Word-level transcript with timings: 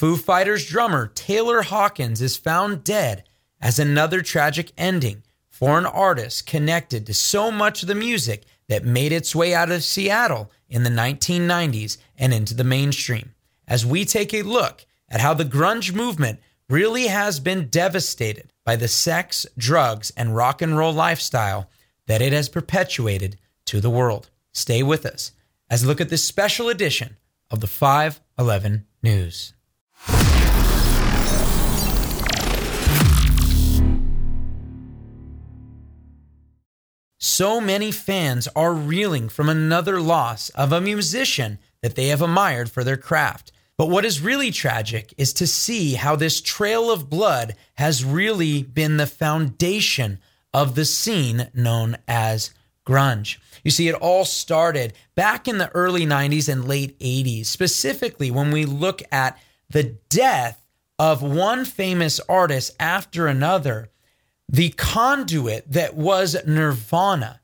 Foo 0.00 0.16
Fighters 0.16 0.66
drummer 0.66 1.08
Taylor 1.08 1.60
Hawkins 1.60 2.22
is 2.22 2.34
found 2.34 2.84
dead 2.84 3.22
as 3.60 3.78
another 3.78 4.22
tragic 4.22 4.72
ending 4.78 5.22
for 5.50 5.76
an 5.76 5.84
artist 5.84 6.46
connected 6.46 7.04
to 7.04 7.12
so 7.12 7.50
much 7.50 7.82
of 7.82 7.88
the 7.88 7.94
music 7.94 8.44
that 8.68 8.82
made 8.82 9.12
its 9.12 9.36
way 9.36 9.54
out 9.54 9.70
of 9.70 9.84
Seattle 9.84 10.50
in 10.70 10.84
the 10.84 10.88
1990s 10.88 11.98
and 12.16 12.32
into 12.32 12.54
the 12.54 12.64
mainstream. 12.64 13.34
As 13.68 13.84
we 13.84 14.06
take 14.06 14.32
a 14.32 14.40
look 14.40 14.86
at 15.10 15.20
how 15.20 15.34
the 15.34 15.44
grunge 15.44 15.92
movement 15.92 16.40
really 16.70 17.08
has 17.08 17.38
been 17.38 17.68
devastated 17.68 18.54
by 18.64 18.76
the 18.76 18.88
sex, 18.88 19.44
drugs, 19.58 20.10
and 20.16 20.34
rock 20.34 20.62
and 20.62 20.78
roll 20.78 20.94
lifestyle 20.94 21.68
that 22.06 22.22
it 22.22 22.32
has 22.32 22.48
perpetuated 22.48 23.36
to 23.66 23.82
the 23.82 23.90
world. 23.90 24.30
Stay 24.54 24.82
with 24.82 25.04
us 25.04 25.32
as 25.68 25.82
we 25.82 25.88
look 25.88 26.00
at 26.00 26.08
this 26.08 26.24
special 26.24 26.70
edition 26.70 27.18
of 27.50 27.60
the 27.60 27.66
511 27.66 28.86
News. 29.02 29.52
So 37.40 37.60
many 37.60 37.90
fans 37.90 38.48
are 38.54 38.74
reeling 38.74 39.30
from 39.30 39.48
another 39.48 39.98
loss 39.98 40.50
of 40.50 40.72
a 40.72 40.80
musician 40.80 41.58
that 41.80 41.94
they 41.94 42.08
have 42.08 42.20
admired 42.20 42.70
for 42.70 42.84
their 42.84 42.98
craft. 42.98 43.50
But 43.78 43.88
what 43.88 44.04
is 44.04 44.20
really 44.20 44.50
tragic 44.50 45.14
is 45.16 45.32
to 45.34 45.46
see 45.46 45.94
how 45.94 46.16
this 46.16 46.42
trail 46.42 46.90
of 46.90 47.08
blood 47.08 47.56
has 47.76 48.04
really 48.04 48.62
been 48.62 48.98
the 48.98 49.06
foundation 49.06 50.18
of 50.52 50.74
the 50.74 50.84
scene 50.84 51.48
known 51.54 51.96
as 52.06 52.52
grunge. 52.86 53.38
You 53.64 53.70
see, 53.70 53.88
it 53.88 53.94
all 53.94 54.26
started 54.26 54.92
back 55.14 55.48
in 55.48 55.56
the 55.56 55.70
early 55.70 56.04
90s 56.04 56.46
and 56.46 56.68
late 56.68 56.98
80s, 56.98 57.46
specifically 57.46 58.30
when 58.30 58.50
we 58.50 58.66
look 58.66 59.02
at 59.10 59.38
the 59.70 59.96
death 60.08 60.64
of 60.98 61.22
one 61.22 61.64
famous 61.64 62.20
artist 62.28 62.74
after 62.78 63.26
another, 63.26 63.90
the 64.48 64.70
conduit 64.70 65.70
that 65.70 65.94
was 65.96 66.36
Nirvana. 66.46 67.40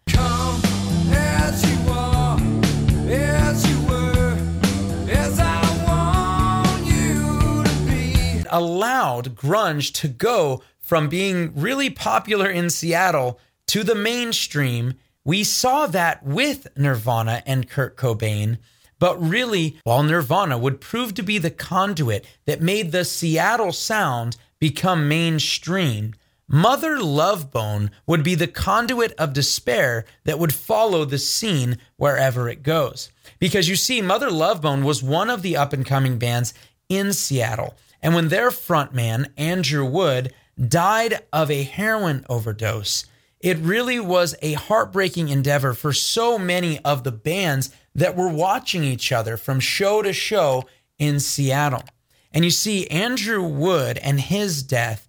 allowed 8.48 9.34
grunge 9.34 9.92
to 9.92 10.08
go 10.08 10.62
from 10.78 11.08
being 11.08 11.52
really 11.54 11.90
popular 11.90 12.48
in 12.48 12.70
Seattle 12.70 13.38
to 13.66 13.82
the 13.82 13.94
mainstream. 13.94 14.94
We 15.24 15.44
saw 15.44 15.86
that 15.88 16.24
with 16.24 16.66
Nirvana 16.76 17.42
and 17.44 17.68
Kurt 17.68 17.96
Cobain. 17.96 18.58
But 18.98 19.20
really, 19.22 19.78
while 19.84 20.02
Nirvana 20.02 20.56
would 20.58 20.80
prove 20.80 21.14
to 21.14 21.22
be 21.22 21.38
the 21.38 21.50
conduit 21.50 22.26
that 22.46 22.62
made 22.62 22.92
the 22.92 23.04
Seattle 23.04 23.72
sound 23.72 24.36
become 24.58 25.08
mainstream, 25.08 26.14
Mother 26.48 27.00
Love 27.00 27.50
Bone 27.50 27.90
would 28.06 28.22
be 28.22 28.36
the 28.36 28.46
conduit 28.46 29.12
of 29.18 29.32
despair 29.32 30.04
that 30.24 30.38
would 30.38 30.54
follow 30.54 31.04
the 31.04 31.18
scene 31.18 31.78
wherever 31.96 32.48
it 32.48 32.62
goes. 32.62 33.10
Because 33.38 33.68
you 33.68 33.76
see, 33.76 34.00
Mother 34.00 34.30
Love 34.30 34.62
Bone 34.62 34.84
was 34.84 35.02
one 35.02 35.28
of 35.28 35.42
the 35.42 35.56
up 35.56 35.72
and 35.72 35.84
coming 35.84 36.18
bands 36.18 36.54
in 36.88 37.12
Seattle. 37.12 37.74
And 38.00 38.14
when 38.14 38.28
their 38.28 38.50
frontman, 38.50 39.26
Andrew 39.36 39.84
Wood, 39.84 40.32
died 40.56 41.20
of 41.32 41.50
a 41.50 41.64
heroin 41.64 42.24
overdose, 42.28 43.04
it 43.40 43.58
really 43.58 44.00
was 44.00 44.34
a 44.40 44.54
heartbreaking 44.54 45.28
endeavor 45.28 45.74
for 45.74 45.92
so 45.92 46.38
many 46.38 46.78
of 46.84 47.04
the 47.04 47.12
bands 47.12 47.70
that 47.96 48.14
were 48.14 48.28
watching 48.28 48.84
each 48.84 49.10
other 49.10 49.36
from 49.36 49.58
show 49.58 50.02
to 50.02 50.12
show 50.12 50.64
in 50.98 51.18
Seattle. 51.18 51.82
And 52.30 52.44
you 52.44 52.50
see, 52.50 52.86
Andrew 52.88 53.42
Wood 53.42 53.98
and 53.98 54.20
his 54.20 54.62
death 54.62 55.08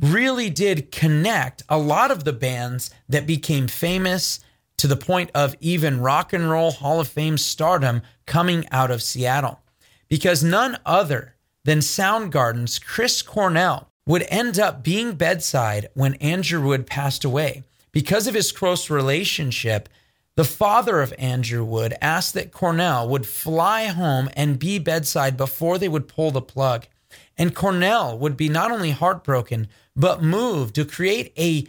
really 0.00 0.48
did 0.48 0.92
connect 0.92 1.62
a 1.68 1.76
lot 1.76 2.10
of 2.10 2.24
the 2.24 2.32
bands 2.32 2.90
that 3.08 3.26
became 3.26 3.66
famous 3.66 4.40
to 4.78 4.86
the 4.86 4.96
point 4.96 5.30
of 5.34 5.56
even 5.60 6.00
rock 6.00 6.32
and 6.32 6.48
roll 6.48 6.70
Hall 6.70 7.00
of 7.00 7.08
Fame 7.08 7.36
stardom 7.36 8.00
coming 8.26 8.64
out 8.70 8.90
of 8.90 9.02
Seattle. 9.02 9.60
Because 10.08 10.42
none 10.42 10.78
other 10.86 11.34
then 11.64 11.80
Soundgarden's 11.80 12.78
Chris 12.78 13.20
Cornell 13.20 13.88
would 14.06 14.24
end 14.28 14.58
up 14.58 14.82
being 14.82 15.12
bedside 15.12 15.88
when 15.94 16.14
Andrew 16.14 16.62
Wood 16.62 16.86
passed 16.86 17.24
away. 17.24 17.64
Because 17.92 18.26
of 18.26 18.34
his 18.34 18.52
close 18.52 18.88
relationship, 18.88 19.88
the 20.40 20.44
father 20.44 21.02
of 21.02 21.12
Andrew 21.18 21.62
Wood 21.62 21.92
asked 22.00 22.32
that 22.32 22.50
Cornell 22.50 23.06
would 23.10 23.26
fly 23.26 23.88
home 23.88 24.30
and 24.34 24.58
be 24.58 24.78
bedside 24.78 25.36
before 25.36 25.76
they 25.76 25.86
would 25.86 26.08
pull 26.08 26.30
the 26.30 26.40
plug. 26.40 26.86
And 27.36 27.54
Cornell 27.54 28.18
would 28.18 28.38
be 28.38 28.48
not 28.48 28.70
only 28.70 28.92
heartbroken, 28.92 29.68
but 29.94 30.22
moved 30.22 30.76
to 30.76 30.86
create 30.86 31.34
a 31.36 31.66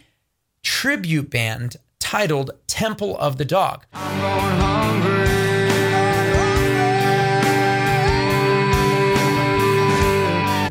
tribute 0.64 1.30
band 1.30 1.76
titled 2.00 2.52
Temple 2.66 3.18
of 3.18 3.38
the 3.38 3.44
Dog. 3.44 3.86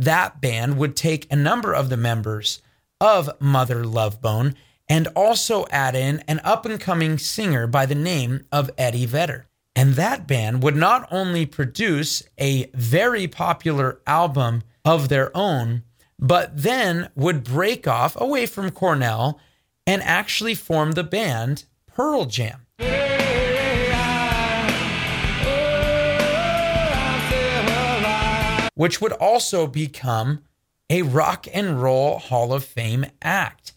that 0.01 0.41
band 0.41 0.79
would 0.79 0.97
take 0.97 1.31
a 1.31 1.37
number 1.37 1.75
of 1.75 1.91
the 1.91 1.99
members 1.99 2.63
of 2.99 3.29
Mother 3.43 3.85
Love 3.85 4.23
Bone 4.23 4.55
and 4.91 5.07
also 5.15 5.65
add 5.71 5.95
in 5.95 6.19
an 6.27 6.41
up 6.43 6.67
and 6.67 6.81
coming 6.81 7.17
singer 7.17 7.67
by 7.69 7.87
the 7.87 7.95
name 7.95 8.45
of 8.51 8.71
Eddie 8.77 9.07
Vedder. 9.07 9.47
And 9.77 9.95
that 9.95 10.27
band 10.27 10.63
would 10.65 10.77
not 10.77 11.07
only 11.13 11.47
produce 11.47 12.25
a 12.39 12.69
very 12.75 13.29
popular 13.29 14.01
album 14.07 14.63
of 14.85 15.09
their 15.09 15.35
own, 15.35 15.85
but 16.19 16.51
then 16.63 17.09
would 17.15 17.45
break 17.45 17.87
off 17.87 18.21
away 18.21 18.45
from 18.47 18.73
Cornell 18.73 19.41
and 19.87 20.03
actually 20.03 20.57
form 20.57 20.93
the 20.93 21.05
band 21.05 21.65
Pearl 21.87 22.27
Jam. 22.27 22.67
which 28.81 28.99
would 28.99 29.13
also 29.13 29.67
become 29.67 30.43
a 30.89 31.03
Rock 31.03 31.47
and 31.53 31.83
Roll 31.83 32.19
Hall 32.19 32.55
of 32.55 32.65
Fame 32.65 33.05
act. 33.21 33.75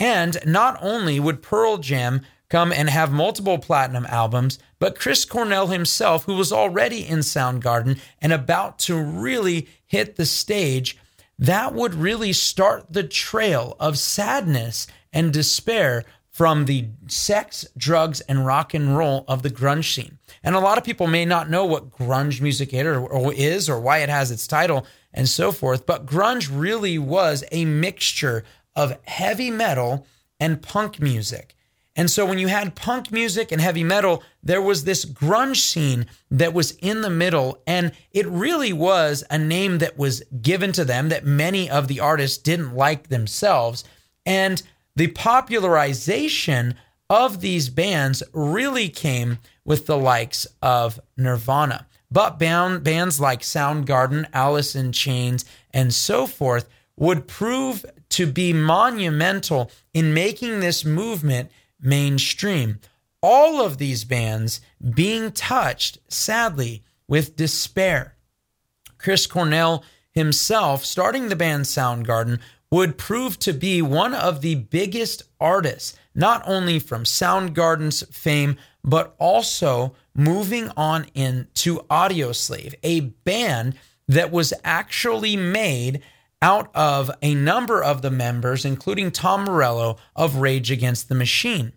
And 0.00 0.38
not 0.46 0.78
only 0.80 1.20
would 1.20 1.42
Pearl 1.42 1.76
Jam 1.76 2.22
come 2.48 2.72
and 2.72 2.88
have 2.90 3.12
multiple 3.12 3.58
platinum 3.58 4.06
albums, 4.06 4.58
but 4.78 4.98
Chris 4.98 5.24
Cornell 5.24 5.68
himself, 5.68 6.24
who 6.24 6.34
was 6.34 6.52
already 6.52 7.06
in 7.06 7.20
Soundgarden 7.20 8.00
and 8.20 8.32
about 8.32 8.78
to 8.80 9.00
really 9.00 9.68
hit 9.86 10.16
the 10.16 10.26
stage, 10.26 10.96
that 11.38 11.74
would 11.74 11.94
really 11.94 12.32
start 12.32 12.92
the 12.92 13.04
trail 13.04 13.76
of 13.78 13.98
sadness 13.98 14.86
and 15.12 15.32
despair 15.32 16.04
from 16.30 16.64
the 16.64 16.86
sex, 17.06 17.66
drugs, 17.76 18.20
and 18.22 18.46
rock 18.46 18.72
and 18.72 18.96
roll 18.96 19.24
of 19.28 19.42
the 19.42 19.50
grunge 19.50 19.92
scene. 19.94 20.18
And 20.42 20.54
a 20.54 20.60
lot 20.60 20.78
of 20.78 20.84
people 20.84 21.06
may 21.06 21.24
not 21.24 21.50
know 21.50 21.66
what 21.66 21.90
grunge 21.90 22.40
music 22.40 22.70
is 22.72 23.68
or 23.68 23.80
why 23.80 23.98
it 23.98 24.08
has 24.08 24.30
its 24.30 24.46
title 24.46 24.86
and 25.12 25.28
so 25.28 25.52
forth, 25.52 25.86
but 25.86 26.06
grunge 26.06 26.48
really 26.50 26.98
was 26.98 27.44
a 27.52 27.64
mixture 27.64 28.44
of 28.74 28.98
heavy 29.06 29.50
metal 29.50 30.06
and 30.38 30.62
punk 30.62 31.00
music. 31.00 31.54
And 31.96 32.10
so 32.10 32.24
when 32.24 32.38
you 32.38 32.48
had 32.48 32.76
punk 32.76 33.10
music 33.10 33.52
and 33.52 33.60
heavy 33.60 33.84
metal, 33.84 34.22
there 34.42 34.62
was 34.62 34.84
this 34.84 35.04
grunge 35.04 35.56
scene 35.56 36.06
that 36.30 36.54
was 36.54 36.70
in 36.78 37.02
the 37.02 37.10
middle. 37.10 37.62
And 37.66 37.92
it 38.12 38.26
really 38.26 38.72
was 38.72 39.24
a 39.28 39.38
name 39.38 39.78
that 39.78 39.98
was 39.98 40.22
given 40.40 40.72
to 40.72 40.84
them 40.84 41.08
that 41.08 41.26
many 41.26 41.68
of 41.68 41.88
the 41.88 42.00
artists 42.00 42.38
didn't 42.38 42.74
like 42.74 43.08
themselves. 43.08 43.84
And 44.24 44.62
the 44.94 45.08
popularization 45.08 46.74
of 47.10 47.40
these 47.40 47.68
bands 47.68 48.22
really 48.32 48.88
came 48.88 49.38
with 49.64 49.86
the 49.86 49.98
likes 49.98 50.46
of 50.62 51.00
Nirvana. 51.16 51.86
But 52.10 52.38
band, 52.38 52.82
bands 52.82 53.20
like 53.20 53.40
Soundgarden, 53.40 54.26
Alice 54.32 54.74
in 54.74 54.92
Chains, 54.92 55.44
and 55.72 55.92
so 55.92 56.26
forth 56.26 56.68
would 56.96 57.28
prove 57.28 57.84
to 58.10 58.26
be 58.26 58.52
monumental 58.52 59.70
in 59.94 60.14
making 60.14 60.60
this 60.60 60.84
movement 60.84 61.50
mainstream. 61.80 62.80
All 63.22 63.60
of 63.64 63.78
these 63.78 64.04
bands 64.04 64.60
being 64.94 65.32
touched, 65.32 65.98
sadly, 66.08 66.82
with 67.08 67.36
despair. 67.36 68.14
Chris 68.98 69.26
Cornell 69.26 69.84
himself, 70.12 70.84
starting 70.84 71.28
the 71.28 71.36
band 71.36 71.64
Soundgarden, 71.64 72.40
would 72.70 72.98
prove 72.98 73.38
to 73.40 73.52
be 73.52 73.82
one 73.82 74.14
of 74.14 74.40
the 74.40 74.54
biggest 74.54 75.24
artists, 75.40 75.96
not 76.14 76.42
only 76.46 76.78
from 76.78 77.04
Soundgarden's 77.04 78.02
fame, 78.16 78.56
but 78.84 79.14
also 79.18 79.94
moving 80.14 80.70
on 80.76 81.06
into 81.14 81.80
Audioslave, 81.90 82.74
a 82.82 83.00
band 83.00 83.74
that 84.06 84.30
was 84.30 84.52
actually 84.64 85.36
made 85.36 86.02
out 86.42 86.70
of 86.74 87.10
a 87.22 87.34
number 87.34 87.82
of 87.82 88.02
the 88.02 88.10
members, 88.10 88.64
including 88.64 89.10
Tom 89.10 89.44
Morello 89.44 89.98
of 90.16 90.36
Rage 90.36 90.70
Against 90.70 91.08
the 91.08 91.14
Machine. 91.14 91.72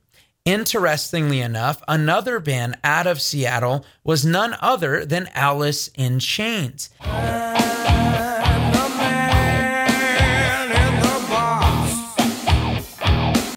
Interestingly 0.45 1.39
enough, 1.39 1.81
another 1.88 2.39
band 2.39 2.77
out 2.83 3.07
of 3.07 3.21
Seattle 3.21 3.86
was 4.04 4.25
none 4.25 4.56
other 4.60 5.06
than 5.06 5.30
Alice 5.33 5.89
in 5.95 6.19
Chains. 6.19 6.89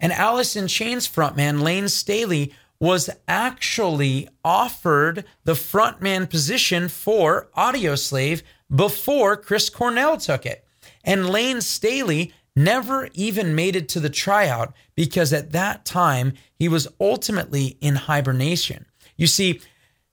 And 0.01 0.13
Alice 0.13 0.55
in 0.55 0.67
Chains 0.67 1.07
frontman 1.07 1.61
Layne 1.61 1.89
Staley 1.89 2.53
was 2.79 3.09
actually 3.27 4.29
offered 4.45 5.25
the 5.43 5.53
frontman 5.53 6.29
position 6.29 6.87
for 6.87 7.49
Audioslave 7.57 8.43
before 8.73 9.35
Chris 9.35 9.69
Cornell 9.69 10.17
took 10.17 10.45
it. 10.45 10.66
And 11.03 11.29
Layne 11.29 11.61
Staley 11.61 12.33
never 12.55 13.07
even 13.13 13.55
made 13.55 13.75
it 13.75 13.87
to 13.89 13.99
the 13.99 14.09
tryout 14.09 14.73
because 14.95 15.31
at 15.31 15.51
that 15.51 15.85
time 15.85 16.33
he 16.55 16.67
was 16.67 16.87
ultimately 16.99 17.77
in 17.81 17.95
hibernation. 17.95 18.85
You 19.15 19.27
see, 19.27 19.61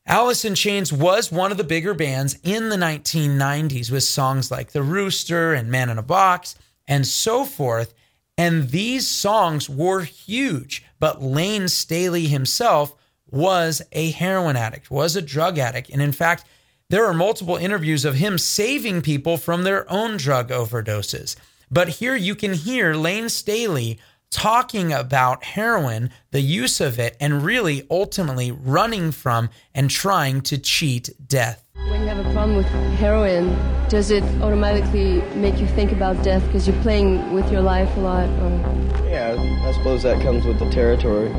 Alice 0.07 0.45
in 0.45 0.55
Chains 0.55 0.93
was 0.93 1.33
one 1.33 1.51
of 1.51 1.57
the 1.57 1.65
bigger 1.65 1.95
bands 1.95 2.39
in 2.43 2.69
the 2.69 2.77
1990s 2.77 3.91
with 3.91 4.03
songs 4.03 4.51
like 4.51 4.73
The 4.73 4.83
Rooster 4.83 5.55
and 5.55 5.71
Man 5.71 5.89
in 5.89 5.97
a 5.97 6.03
Box 6.03 6.57
and 6.87 7.07
so 7.07 7.45
forth. 7.45 7.95
And 8.37 8.69
these 8.71 9.09
songs 9.09 9.71
were 9.71 10.03
huge, 10.03 10.85
but 11.01 11.23
Layne 11.23 11.69
Staley 11.69 12.27
himself 12.27 12.95
was 13.31 13.81
a 13.93 14.11
heroin 14.11 14.57
addict, 14.57 14.91
was 14.91 15.17
a 15.17 15.23
drug 15.23 15.59
addict. 15.59 15.89
And 15.89 16.03
in 16.03 16.13
fact, 16.13 16.45
there 16.91 17.07
are 17.07 17.15
multiple 17.15 17.57
interviews 17.57 18.05
of 18.05 18.17
him 18.17 18.37
saving 18.37 19.01
people 19.03 19.37
from 19.37 19.63
their 19.63 19.91
own 19.91 20.17
drug 20.19 20.51
overdoses. 20.51 21.35
But 21.71 21.89
here 21.89 22.15
you 22.15 22.35
can 22.35 22.53
hear 22.53 22.95
Layne 22.95 23.31
Staley 23.31 23.99
talking 24.31 24.93
about 24.93 25.45
heroin, 25.45 26.11
the 26.31 26.41
use 26.41 26.81
of 26.81 26.99
it, 26.99 27.17
and 27.21 27.43
really 27.43 27.87
ultimately 27.91 28.51
running 28.51 29.13
from 29.13 29.49
and 29.75 29.89
trying 29.89 30.43
to 30.43 30.59
cheat 30.59 31.09
death. 31.27 31.65
When 31.89 32.03
you 32.03 32.09
have 32.09 32.19
a 32.19 32.33
problem 32.33 32.57
with 32.57 32.67
heroin, 32.67 33.57
does 33.89 34.11
it 34.11 34.23
automatically 34.43 35.23
make 35.37 35.59
you 35.59 35.67
think 35.69 35.93
about 35.93 36.23
death 36.23 36.45
because 36.47 36.67
you're 36.67 36.81
playing 36.83 37.33
with 37.33 37.51
your 37.51 37.63
life 37.63 37.97
a 37.97 38.01
lot? 38.01 38.29
Or? 38.29 39.09
Yeah, 39.09 39.37
I 39.65 39.73
suppose 39.73 40.03
that 40.03 40.21
comes 40.21 40.45
with 40.45 40.59
the 40.59 40.69
territory. 40.71 41.33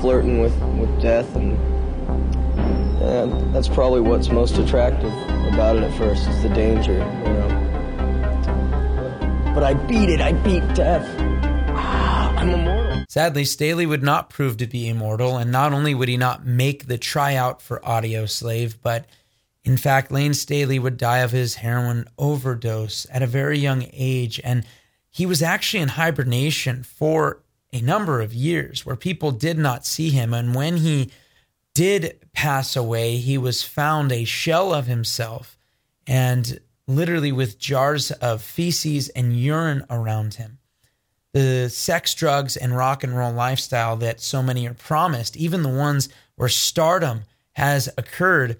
flirting 0.00 0.40
with, 0.40 0.56
with 0.78 1.02
death, 1.02 1.34
and 1.34 1.58
yeah, 3.08 3.26
that's 3.52 3.68
probably 3.68 4.00
what's 4.00 4.28
most 4.28 4.58
attractive 4.58 5.12
about 5.52 5.76
it 5.76 5.82
at 5.82 5.96
first 5.96 6.28
is 6.28 6.42
the 6.42 6.50
danger, 6.50 6.92
you 6.92 7.32
know. 7.32 7.48
But 9.54 9.64
I 9.64 9.74
beat 9.74 10.10
it. 10.10 10.20
I 10.20 10.32
beat 10.32 10.62
death. 10.74 11.08
Ah, 11.70 12.34
I'm 12.36 12.50
immortal. 12.50 13.04
Sadly, 13.08 13.46
Staley 13.46 13.86
would 13.86 14.02
not 14.02 14.28
prove 14.28 14.58
to 14.58 14.66
be 14.66 14.88
immortal, 14.88 15.38
and 15.38 15.50
not 15.50 15.72
only 15.72 15.94
would 15.94 16.08
he 16.08 16.18
not 16.18 16.44
make 16.46 16.86
the 16.86 16.98
tryout 16.98 17.62
for 17.62 17.80
Audioslave, 17.80 18.76
but 18.82 19.06
in 19.64 19.78
fact, 19.78 20.12
Layne 20.12 20.34
Staley 20.34 20.78
would 20.78 20.98
die 20.98 21.18
of 21.18 21.32
his 21.32 21.56
heroin 21.56 22.06
overdose 22.18 23.06
at 23.10 23.22
a 23.22 23.26
very 23.26 23.58
young 23.58 23.86
age, 23.92 24.38
and 24.44 24.64
he 25.10 25.24
was 25.24 25.42
actually 25.42 25.82
in 25.82 25.88
hibernation 25.88 26.82
for 26.82 27.42
a 27.72 27.80
number 27.80 28.20
of 28.20 28.34
years 28.34 28.84
where 28.84 28.96
people 28.96 29.30
did 29.32 29.58
not 29.58 29.86
see 29.86 30.10
him. 30.10 30.32
And 30.34 30.54
when 30.54 30.76
he 30.76 31.10
did 31.78 32.18
pass 32.32 32.74
away, 32.74 33.18
he 33.18 33.38
was 33.38 33.62
found 33.62 34.10
a 34.10 34.24
shell 34.24 34.74
of 34.74 34.88
himself 34.88 35.56
and 36.08 36.58
literally 36.88 37.30
with 37.30 37.56
jars 37.56 38.10
of 38.10 38.42
feces 38.42 39.10
and 39.10 39.38
urine 39.38 39.84
around 39.88 40.34
him 40.34 40.58
the 41.34 41.68
sex, 41.68 42.14
drugs, 42.14 42.56
and 42.56 42.76
rock 42.76 43.04
and 43.04 43.16
roll 43.16 43.30
lifestyle 43.30 43.96
that 43.98 44.20
so 44.20 44.42
many 44.42 44.66
are 44.66 44.74
promised, 44.74 45.36
even 45.36 45.62
the 45.62 45.68
ones 45.68 46.08
where 46.34 46.48
stardom 46.48 47.22
has 47.52 47.88
occurred, 47.96 48.56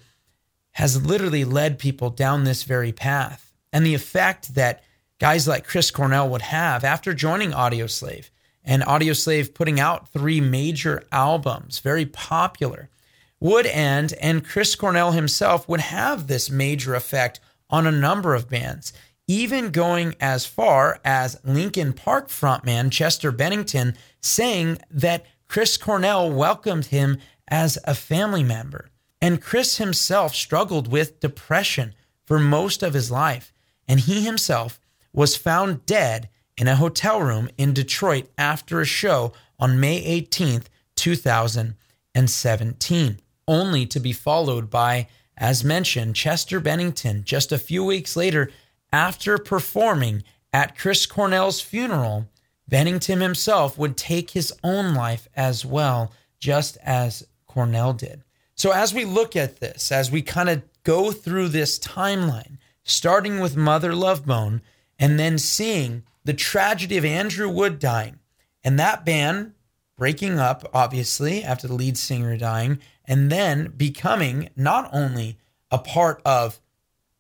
has 0.73 1.05
literally 1.05 1.45
led 1.45 1.81
people 1.81 2.11
down 2.11 2.45
this 2.45 2.63
very 2.63 2.93
path. 2.93 3.53
And 3.73 3.85
the 3.85 3.95
effect 3.95 4.55
that 4.55 4.85
guys 5.19 5.49
like 5.49 5.67
Chris 5.67 5.91
Cornell 5.91 6.29
would 6.29 6.43
have 6.43 6.85
after 6.85 7.15
joining 7.15 7.51
Audioslave 7.51 8.29
and 8.63 8.83
Audioslave 8.83 9.55
putting 9.55 9.81
out 9.81 10.11
three 10.11 10.41
major 10.41 11.03
albums, 11.11 11.81
very 11.81 12.07
popular, 12.07 12.91
would 13.41 13.67
end, 13.67 14.15
and 14.21 14.45
Chris 14.45 14.75
Cornell 14.75 15.13
himself 15.13 15.69
would 15.69 15.81
have 15.81 16.27
this 16.27 16.51
major 16.51 16.95
effect 16.95 17.41
on 17.71 17.87
a 17.87 17.93
number 17.93 18.35
of 18.35 18.49
bands 18.49 18.93
even 19.29 19.71
going 19.71 20.17
as 20.19 20.45
far 20.47 20.99
as 21.05 21.39
Linkin 21.45 21.93
Park 21.93 22.29
frontman 22.29 22.91
Chester 22.91 23.31
Bennington 23.31 23.95
saying 24.23 24.79
that 24.91 25.27
Chris 25.47 25.77
Cornell 25.77 26.33
welcomed 26.33 26.87
him 26.87 27.19
as 27.47 27.79
a 27.85 27.95
family 27.95 28.43
member. 28.43 28.89
And 29.21 29.43
Chris 29.43 29.77
himself 29.77 30.35
struggled 30.35 30.91
with 30.91 31.21
depression 31.21 31.95
for 32.25 32.39
most 32.39 32.83
of 32.83 32.95
his 32.95 33.11
life, 33.11 33.53
and 33.87 34.01
he 34.01 34.25
himself 34.25 34.81
was 35.13 35.37
found 35.37 35.85
dead 35.87 36.29
in 36.57 36.69
a 36.69 36.77
hotel 36.77 37.21
room 37.21 37.51
in 37.59 37.75
Detroit 37.75 38.29
after 38.39 38.81
a 38.81 38.87
show 38.87 39.35
on 39.59 39.81
May 39.81 40.23
18th, 40.23 40.69
2017, 40.97 43.19
only 43.49 43.87
to 43.87 43.99
be 43.99 44.13
followed 44.13 44.71
by, 44.71 45.09
as 45.37 45.65
mentioned, 45.65 46.15
Chester 46.15 46.61
Bennington 46.61 47.25
just 47.25 47.51
a 47.51 47.59
few 47.59 47.85
weeks 47.85 48.15
later 48.15 48.53
after 48.93 49.39
performing 49.39 50.23
at 50.53 50.79
Chris 50.79 51.07
Cornell's 51.07 51.61
funeral, 51.61 52.29
Bennington 52.69 53.21
himself 53.21 53.79
would 53.79 53.97
take 53.97 54.31
his 54.31 54.53
own 54.63 54.95
life 54.95 55.29
as 55.35 55.65
well, 55.65 56.13
just 56.39 56.79
as 56.83 57.27
Cornell 57.47 57.93
did. 57.93 58.23
So, 58.55 58.73
as 58.73 58.93
we 58.93 59.05
look 59.05 59.37
at 59.37 59.61
this, 59.61 59.93
as 59.93 60.11
we 60.11 60.23
kind 60.23 60.49
of 60.49 60.63
go 60.85 61.13
through 61.13 61.49
this 61.49 61.79
timeline, 61.79 62.59
starting 62.83 63.41
with 63.41 63.57
Mother 63.57 63.95
Love 63.95 64.27
Bone 64.27 64.63
and 64.99 65.19
then 65.19 65.39
seeing 65.39 66.03
the 66.25 66.35
tragedy 66.35 66.97
of 66.97 67.05
Andrew 67.05 67.49
Wood 67.49 67.79
dying 67.79 68.19
and 68.65 68.79
that 68.79 69.05
band 69.05 69.53
breaking 69.97 70.39
up, 70.39 70.69
obviously, 70.73 71.43
after 71.43 71.69
the 71.69 71.75
lead 71.75 71.97
singer 71.97 72.37
dying, 72.37 72.79
and 73.09 73.33
then 73.33 73.73
becoming 73.77 74.51
not 74.55 74.89
only 74.93 75.39
a 75.71 75.79
part 75.79 76.21
of 76.25 76.61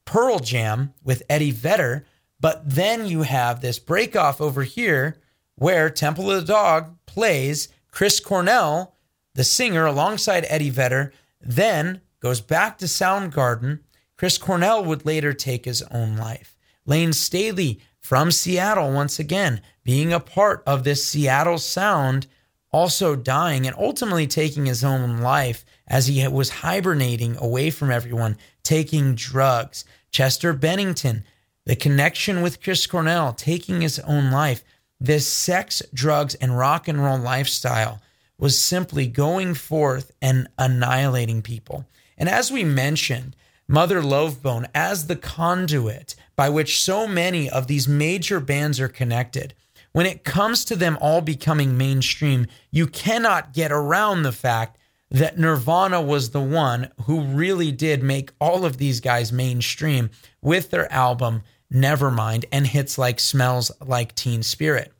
Pearl 0.05 0.39
Jam 0.39 0.95
with 1.03 1.23
Eddie 1.29 1.51
Vedder, 1.51 2.07
but 2.39 2.63
then 2.69 3.07
you 3.07 3.23
have 3.23 3.61
this 3.61 3.79
break 3.79 4.15
off 4.15 4.41
over 4.41 4.63
here 4.63 5.19
where 5.57 5.91
Temple 5.91 6.31
of 6.31 6.47
the 6.47 6.53
Dog 6.53 6.95
plays 7.07 7.69
Chris 7.91 8.21
Cornell, 8.21 8.95
the 9.35 9.43
singer, 9.43 9.87
alongside 9.87 10.47
Eddie 10.49 10.71
Vedder, 10.71 11.13
then 11.41 12.01
goes 12.21 12.41
back 12.41 12.79
to 12.79 12.85
Soundgarden. 12.85 13.81
Chris 14.17 14.39
Cornell 14.39 14.85
would 14.85 15.07
later 15.07 15.33
take 15.33 15.65
his 15.65 15.83
own 15.91 16.17
life. 16.17 16.57
Layne 16.87 17.13
Staley 17.13 17.81
from 18.01 18.31
Seattle, 18.31 18.93
once 18.93 19.19
again, 19.19 19.61
being 19.85 20.13
a 20.13 20.21
part 20.21 20.63
of 20.67 20.85
this 20.85 21.05
Seattle 21.05 21.59
sound, 21.59 22.27
also 22.71 23.17
dying 23.17 23.67
and 23.67 23.77
ultimately 23.77 24.27
taking 24.27 24.67
his 24.67 24.85
own 24.85 25.19
life 25.19 25.65
as 25.89 26.07
he 26.07 26.27
was 26.29 26.51
hibernating 26.51 27.37
away 27.39 27.71
from 27.71 27.91
everyone, 27.91 28.37
taking 28.63 29.15
drugs. 29.15 29.85
Chester 30.11 30.53
Bennington, 30.53 31.25
the 31.67 31.77
connection 31.77 32.43
with 32.43 32.63
Chris 32.63 32.87
Cornell, 32.87 33.33
taking 33.33 33.81
his 33.81 33.99
own 34.01 34.31
life, 34.31 34.63
this 35.01 35.27
sex, 35.27 35.83
drugs, 35.93 36.35
and 36.37 36.57
rock 36.57 36.89
and 36.89 37.03
roll 37.03 37.19
lifestyle 37.19 38.01
was 38.39 38.61
simply 38.61 39.07
going 39.07 39.55
forth 39.55 40.13
and 40.23 40.49
annihilating 40.59 41.43
people. 41.43 41.85
And 42.17 42.29
as 42.29 42.51
we 42.51 42.65
mentioned, 42.65 43.35
Mother 43.67 44.03
Love 44.03 44.43
Bone 44.43 44.67
as 44.75 45.07
the 45.07 45.17
conduit 45.17 46.15
by 46.37 46.49
which 46.49 46.83
so 46.83 47.07
many 47.07 47.51
of 47.51 47.67
these 47.67 47.87
major 47.87 48.41
bands 48.41 48.81
are 48.81 48.89
connected. 48.89 49.55
When 49.93 50.07
it 50.07 50.25
comes 50.25 50.65
to 50.67 50.77
them 50.77 50.97
all 51.01 51.21
becoming 51.21 51.77
mainstream, 51.77 52.47
you 52.71 52.87
cannot 52.87 53.53
get 53.53 53.73
around 53.73 54.23
the 54.23 54.33
fact 54.33 54.79
that 55.11 55.39
Nirvana 55.39 56.03
was 56.03 56.31
the 56.31 56.41
one 56.41 56.91
who 57.05 57.23
really 57.23 57.73
did 57.73 58.03
make 58.03 58.31
all 58.41 58.65
of 58.65 58.77
these 58.77 59.01
guys 59.01 59.33
mainstream 59.33 60.11
with 60.43 60.71
their 60.71 60.93
album 60.93 61.43
Nevermind 61.73 62.45
and 62.51 62.67
hits 62.67 62.99
like 62.99 63.21
Smells 63.21 63.71
Like 63.85 64.15
Teen 64.15 64.43
Spirit. 64.43 64.93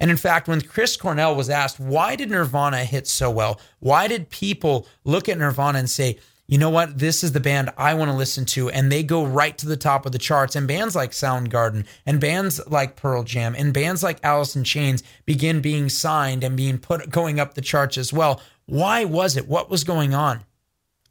And 0.00 0.10
in 0.10 0.18
fact, 0.18 0.48
when 0.48 0.60
Chris 0.60 0.98
Cornell 0.98 1.34
was 1.34 1.48
asked, 1.48 1.80
why 1.80 2.14
did 2.14 2.30
Nirvana 2.30 2.84
hit 2.84 3.06
so 3.06 3.30
well? 3.30 3.58
Why 3.78 4.06
did 4.06 4.28
people 4.28 4.86
look 5.04 5.30
at 5.30 5.38
Nirvana 5.38 5.78
and 5.78 5.88
say, 5.88 6.18
you 6.46 6.58
know 6.58 6.68
what? 6.68 6.98
This 6.98 7.24
is 7.24 7.32
the 7.32 7.40
band 7.40 7.70
I 7.78 7.94
want 7.94 8.10
to 8.10 8.16
listen 8.16 8.44
to. 8.46 8.68
And 8.68 8.92
they 8.92 9.02
go 9.02 9.24
right 9.24 9.56
to 9.58 9.66
the 9.66 9.76
top 9.76 10.04
of 10.04 10.12
the 10.12 10.18
charts. 10.18 10.54
And 10.54 10.68
bands 10.68 10.94
like 10.94 11.12
Soundgarden 11.12 11.86
and 12.04 12.20
bands 12.20 12.60
like 12.68 12.96
Pearl 12.96 13.22
Jam 13.22 13.54
and 13.56 13.72
bands 13.72 14.02
like 14.02 14.18
Alice 14.22 14.54
in 14.54 14.64
Chains 14.64 15.02
begin 15.24 15.60
being 15.60 15.88
signed 15.88 16.44
and 16.44 16.56
being 16.56 16.78
put 16.78 17.08
going 17.08 17.40
up 17.40 17.54
the 17.54 17.62
charts 17.62 17.96
as 17.96 18.12
well. 18.12 18.42
Why 18.66 19.04
was 19.04 19.36
it? 19.36 19.48
What 19.48 19.70
was 19.70 19.84
going 19.84 20.14
on? 20.14 20.44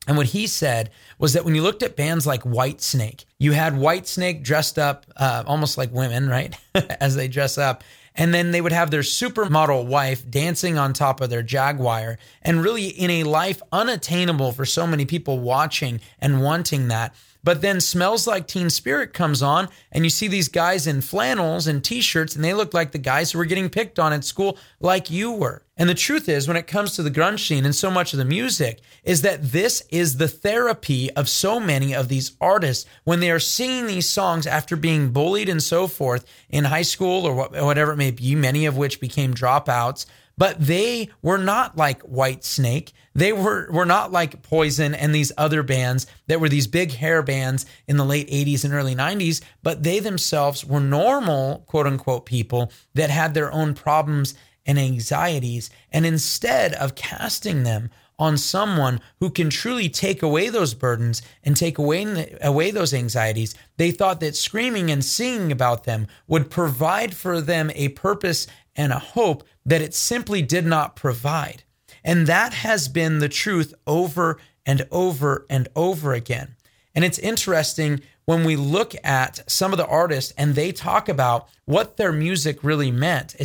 And 0.07 0.17
what 0.17 0.27
he 0.27 0.47
said 0.47 0.91
was 1.17 1.33
that 1.33 1.45
when 1.45 1.55
you 1.55 1.61
looked 1.61 1.81
at 1.81 1.95
bands 1.95 2.27
like 2.27 2.43
Whitesnake, 2.43 3.25
you 3.39 3.53
had 3.53 3.73
Whitesnake 3.73 4.43
dressed 4.43 4.77
up 4.77 5.05
uh, 5.15 5.43
almost 5.47 5.77
like 5.77 5.93
women, 5.93 6.27
right? 6.27 6.55
As 6.75 7.15
they 7.15 7.27
dress 7.27 7.57
up. 7.57 7.83
And 8.15 8.33
then 8.33 8.51
they 8.51 8.61
would 8.61 8.71
have 8.71 8.91
their 8.91 9.01
supermodel 9.01 9.85
wife 9.87 10.29
dancing 10.29 10.77
on 10.77 10.93
top 10.93 11.19
of 11.19 11.29
their 11.29 11.41
Jaguar 11.41 12.17
and 12.41 12.63
really 12.63 12.87
in 12.87 13.09
a 13.09 13.23
life 13.23 13.61
unattainable 13.71 14.51
for 14.51 14.65
so 14.65 14.85
many 14.85 15.05
people 15.05 15.39
watching 15.39 15.99
and 16.19 16.43
wanting 16.43 16.89
that. 16.89 17.15
But 17.43 17.61
then 17.61 17.81
Smells 17.81 18.25
Like 18.25 18.47
Teen 18.47 18.69
Spirit 18.69 19.13
comes 19.13 19.41
on, 19.41 19.67
and 19.91 20.05
you 20.05 20.09
see 20.09 20.27
these 20.27 20.47
guys 20.47 20.87
in 20.87 21.01
flannels 21.01 21.67
and 21.67 21.83
t 21.83 21.99
shirts, 22.01 22.35
and 22.35 22.43
they 22.43 22.53
look 22.53 22.73
like 22.73 22.91
the 22.91 22.97
guys 22.97 23.31
who 23.31 23.37
were 23.37 23.45
getting 23.45 23.69
picked 23.69 23.99
on 23.99 24.13
at 24.13 24.23
school, 24.23 24.57
like 24.79 25.11
you 25.11 25.31
were. 25.31 25.63
And 25.75 25.89
the 25.89 25.95
truth 25.95 26.29
is, 26.29 26.47
when 26.47 26.55
it 26.55 26.67
comes 26.67 26.95
to 26.95 27.03
the 27.03 27.11
grunge 27.11 27.47
scene 27.47 27.65
and 27.65 27.75
so 27.75 27.89
much 27.89 28.13
of 28.13 28.19
the 28.19 28.25
music, 28.25 28.79
is 29.03 29.23
that 29.23 29.41
this 29.41 29.83
is 29.89 30.17
the 30.17 30.27
therapy 30.27 31.11
of 31.11 31.27
so 31.27 31.59
many 31.59 31.93
of 31.93 32.07
these 32.07 32.33
artists 32.39 32.85
when 33.03 33.19
they 33.19 33.31
are 33.31 33.39
singing 33.39 33.87
these 33.87 34.07
songs 34.07 34.45
after 34.45 34.75
being 34.75 35.09
bullied 35.09 35.49
and 35.49 35.63
so 35.63 35.87
forth 35.87 36.25
in 36.49 36.65
high 36.65 36.83
school 36.83 37.25
or 37.25 37.33
whatever 37.33 37.91
it 37.91 37.97
may 37.97 38.11
be, 38.11 38.35
many 38.35 38.65
of 38.65 38.77
which 38.77 39.01
became 39.01 39.33
dropouts. 39.33 40.05
But 40.37 40.59
they 40.59 41.09
were 41.21 41.37
not 41.37 41.77
like 41.77 42.01
Whitesnake. 42.03 42.91
They 43.13 43.33
were, 43.33 43.69
were 43.71 43.85
not 43.85 44.11
like 44.11 44.41
Poison 44.41 44.95
and 44.95 45.13
these 45.13 45.31
other 45.37 45.61
bands 45.61 46.07
that 46.27 46.39
were 46.39 46.49
these 46.49 46.67
big 46.67 46.91
hair 46.91 47.21
bands 47.21 47.65
in 47.87 47.97
the 47.97 48.05
late 48.05 48.29
80s 48.29 48.63
and 48.65 48.73
early 48.73 48.95
90s. 48.95 49.41
But 49.61 49.83
they 49.83 49.99
themselves 49.99 50.65
were 50.65 50.79
normal, 50.79 51.63
quote 51.67 51.85
unquote, 51.85 52.25
people 52.25 52.71
that 52.95 53.09
had 53.09 53.33
their 53.33 53.51
own 53.51 53.75
problems 53.75 54.33
and 54.65 54.79
anxieties. 54.79 55.69
And 55.91 56.05
instead 56.05 56.73
of 56.73 56.95
casting 56.95 57.63
them 57.63 57.91
on 58.19 58.37
someone 58.37 59.01
who 59.19 59.29
can 59.29 59.49
truly 59.49 59.89
take 59.89 60.23
away 60.23 60.49
those 60.49 60.73
burdens 60.73 61.21
and 61.43 61.57
take 61.57 61.77
away, 61.77 62.37
away 62.41 62.71
those 62.71 62.93
anxieties, 62.93 63.55
they 63.77 63.91
thought 63.91 64.19
that 64.19 64.35
screaming 64.35 64.89
and 64.89 65.03
singing 65.03 65.51
about 65.51 65.83
them 65.83 66.07
would 66.27 66.49
provide 66.49 67.13
for 67.13 67.41
them 67.41 67.71
a 67.75 67.89
purpose 67.89 68.47
and 68.75 68.91
a 68.91 68.99
hope 68.99 69.43
that 69.65 69.81
it 69.81 69.93
simply 69.93 70.41
did 70.41 70.65
not 70.65 70.95
provide. 70.95 71.63
And 72.03 72.27
that 72.27 72.53
has 72.53 72.87
been 72.87 73.19
the 73.19 73.29
truth 73.29 73.73
over 73.87 74.39
and 74.65 74.87
over 74.91 75.45
and 75.49 75.67
over 75.75 76.13
again. 76.13 76.55
And 76.95 77.03
it's 77.03 77.19
interesting 77.19 78.01
when 78.25 78.43
we 78.43 78.55
look 78.55 78.93
at 79.03 79.49
some 79.49 79.71
of 79.71 79.77
the 79.77 79.87
artists 79.87 80.33
and 80.37 80.55
they 80.55 80.71
talk 80.71 81.09
about 81.09 81.47
what 81.65 81.97
their 81.97 82.11
music 82.11 82.63
really 82.63 82.91
meant, 82.91 83.35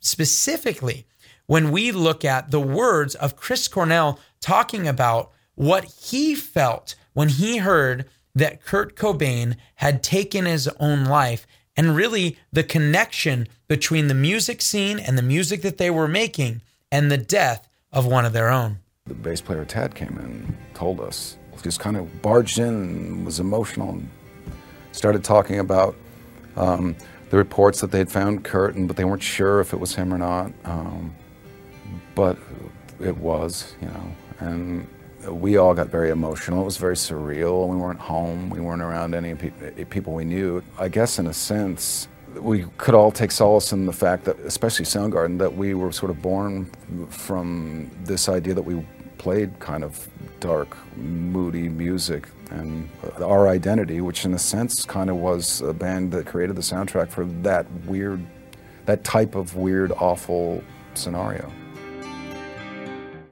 specifically 0.00 1.06
when 1.46 1.70
we 1.70 1.92
look 1.92 2.24
at 2.24 2.50
the 2.50 2.60
words 2.60 3.14
of 3.14 3.36
Chris 3.36 3.68
Cornell 3.68 4.18
talking 4.40 4.86
about 4.88 5.30
what 5.54 5.84
he 5.84 6.34
felt 6.34 6.94
when 7.12 7.28
he 7.28 7.58
heard 7.58 8.08
that 8.34 8.62
Kurt 8.62 8.96
Cobain 8.96 9.56
had 9.76 10.02
taken 10.02 10.44
his 10.44 10.68
own 10.78 11.04
life 11.04 11.46
and 11.76 11.96
really 11.96 12.38
the 12.52 12.62
connection 12.62 13.48
between 13.68 14.08
the 14.08 14.14
music 14.14 14.62
scene 14.62 14.98
and 14.98 15.16
the 15.18 15.22
music 15.22 15.62
that 15.62 15.78
they 15.78 15.90
were 15.90 16.08
making 16.08 16.62
and 16.90 17.10
the 17.10 17.18
death 17.18 17.68
of 17.92 18.06
one 18.06 18.24
of 18.24 18.32
their 18.32 18.48
own. 18.48 18.78
The 19.06 19.14
bass 19.14 19.40
player 19.40 19.64
Tad 19.64 19.94
came 19.94 20.18
in 20.18 20.56
told 20.74 21.00
us, 21.00 21.36
just 21.62 21.80
kind 21.80 21.96
of 21.96 22.22
barged 22.22 22.58
in 22.58 22.66
and 22.66 23.24
was 23.24 23.40
emotional 23.40 23.90
and 23.90 24.08
started 24.92 25.24
talking 25.24 25.58
about 25.58 25.96
um, 26.56 26.94
the 27.30 27.36
reports 27.36 27.80
that 27.80 27.90
they'd 27.90 28.10
found 28.10 28.44
Kurt, 28.44 28.74
and, 28.74 28.86
but 28.86 28.96
they 28.96 29.04
weren't 29.04 29.22
sure 29.22 29.60
if 29.60 29.72
it 29.72 29.80
was 29.80 29.94
him 29.94 30.12
or 30.12 30.18
not. 30.18 30.52
Um, 30.64 31.14
but 32.14 32.38
it 33.00 33.16
was, 33.16 33.74
you 33.80 33.88
know, 33.88 34.12
and 34.40 34.86
we 35.30 35.56
all 35.56 35.74
got 35.74 35.88
very 35.88 36.10
emotional. 36.10 36.62
It 36.62 36.64
was 36.64 36.76
very 36.76 36.94
surreal. 36.94 37.68
We 37.68 37.76
weren't 37.76 38.00
home. 38.00 38.50
We 38.50 38.60
weren't 38.60 38.82
around 38.82 39.14
any 39.14 39.34
pe- 39.34 39.52
eh, 39.78 39.84
people 39.84 40.14
we 40.14 40.24
knew. 40.24 40.62
I 40.78 40.88
guess, 40.88 41.18
in 41.18 41.26
a 41.26 41.32
sense, 41.32 42.08
we 42.34 42.66
could 42.78 42.94
all 42.94 43.10
take 43.10 43.30
solace 43.30 43.72
in 43.72 43.86
the 43.86 43.92
fact 43.92 44.24
that, 44.24 44.38
especially 44.40 44.84
Soundgarden, 44.84 45.38
that 45.38 45.56
we 45.56 45.74
were 45.74 45.92
sort 45.92 46.10
of 46.10 46.20
born 46.22 46.66
from 47.08 47.90
this 48.04 48.28
idea 48.28 48.54
that 48.54 48.62
we 48.62 48.84
played 49.18 49.58
kind 49.58 49.82
of 49.82 50.08
dark, 50.40 50.76
moody 50.96 51.68
music 51.68 52.28
and 52.50 52.88
uh, 53.18 53.26
our 53.26 53.48
identity, 53.48 54.00
which 54.00 54.24
in 54.24 54.34
a 54.34 54.38
sense 54.38 54.84
kind 54.84 55.10
of 55.10 55.16
was 55.16 55.60
a 55.62 55.72
band 55.72 56.12
that 56.12 56.26
created 56.26 56.56
the 56.56 56.62
soundtrack 56.62 57.08
for 57.10 57.24
that 57.24 57.66
weird, 57.86 58.24
that 58.84 59.02
type 59.02 59.34
of 59.34 59.56
weird, 59.56 59.90
awful 59.92 60.62
scenario. 60.94 61.50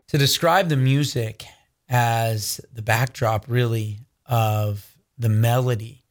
To 0.09 0.19
describe 0.19 0.69
the 0.69 0.77
music 0.77 1.45
as 1.89 2.61
the 2.73 2.83
backdrop, 2.83 3.47
really, 3.49 3.99
of 4.27 4.97
the 5.19 5.29
melody 5.29 6.05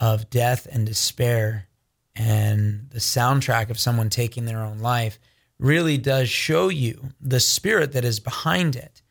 of 0.00 0.28
death 0.30 0.66
and 0.70 0.86
despair 0.86 1.68
and 2.16 2.88
the 2.90 2.98
soundtrack 2.98 3.70
of 3.70 3.78
someone 3.78 4.10
taking 4.10 4.44
their 4.44 4.62
own 4.62 4.78
life 4.78 5.18
really 5.58 5.96
does 5.98 6.28
show 6.28 6.68
you 6.68 7.10
the 7.20 7.40
spirit 7.40 7.92
that 7.92 8.04
is 8.04 8.20
behind 8.20 8.76
it. 8.76 9.02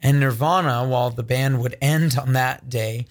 And 0.00 0.20
Nirvana, 0.20 0.86
while 0.86 1.10
the 1.10 1.22
band 1.22 1.60
would 1.60 1.76
end 1.80 2.16
on 2.18 2.32
that 2.34 2.68
day, 2.68 3.06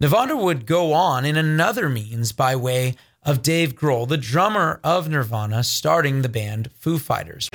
Nirvana 0.00 0.36
would 0.36 0.66
go 0.66 0.92
on 0.92 1.24
in 1.24 1.36
another 1.36 1.88
means 1.88 2.32
by 2.32 2.54
way 2.54 2.94
of 3.24 3.42
Dave 3.42 3.74
Grohl, 3.74 4.08
the 4.08 4.16
drummer 4.16 4.80
of 4.84 5.08
Nirvana, 5.08 5.64
starting 5.64 6.22
the 6.22 6.28
band 6.28 6.70
Foo 6.78 6.98
Fighters. 6.98 7.48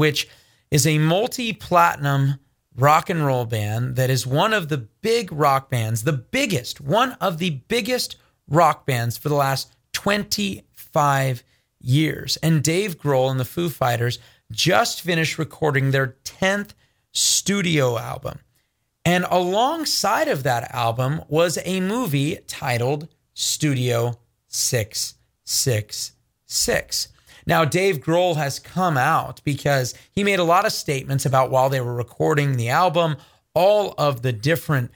Which 0.00 0.28
is 0.70 0.86
a 0.86 0.98
multi 0.98 1.52
platinum 1.52 2.38
rock 2.74 3.10
and 3.10 3.26
roll 3.26 3.44
band 3.44 3.96
that 3.96 4.08
is 4.08 4.26
one 4.26 4.54
of 4.54 4.70
the 4.70 4.78
big 4.78 5.30
rock 5.30 5.68
bands, 5.68 6.04
the 6.04 6.14
biggest, 6.14 6.80
one 6.80 7.12
of 7.20 7.36
the 7.36 7.60
biggest 7.68 8.16
rock 8.48 8.86
bands 8.86 9.18
for 9.18 9.28
the 9.28 9.34
last 9.34 9.76
25 9.92 11.44
years. 11.80 12.38
And 12.38 12.62
Dave 12.62 12.96
Grohl 12.96 13.30
and 13.30 13.38
the 13.38 13.44
Foo 13.44 13.68
Fighters 13.68 14.18
just 14.50 15.02
finished 15.02 15.38
recording 15.38 15.90
their 15.90 16.16
10th 16.24 16.70
studio 17.12 17.98
album. 17.98 18.38
And 19.04 19.26
alongside 19.30 20.28
of 20.28 20.44
that 20.44 20.74
album 20.74 21.20
was 21.28 21.58
a 21.62 21.80
movie 21.80 22.38
titled 22.46 23.06
Studio 23.34 24.18
666. 24.48 27.08
Now, 27.46 27.64
Dave 27.64 27.98
Grohl 27.98 28.36
has 28.36 28.58
come 28.58 28.96
out 28.96 29.40
because 29.44 29.94
he 30.12 30.24
made 30.24 30.38
a 30.38 30.44
lot 30.44 30.66
of 30.66 30.72
statements 30.72 31.26
about 31.26 31.50
while 31.50 31.68
they 31.68 31.80
were 31.80 31.94
recording 31.94 32.56
the 32.56 32.68
album, 32.68 33.16
all 33.54 33.94
of 33.98 34.22
the 34.22 34.32
different 34.32 34.90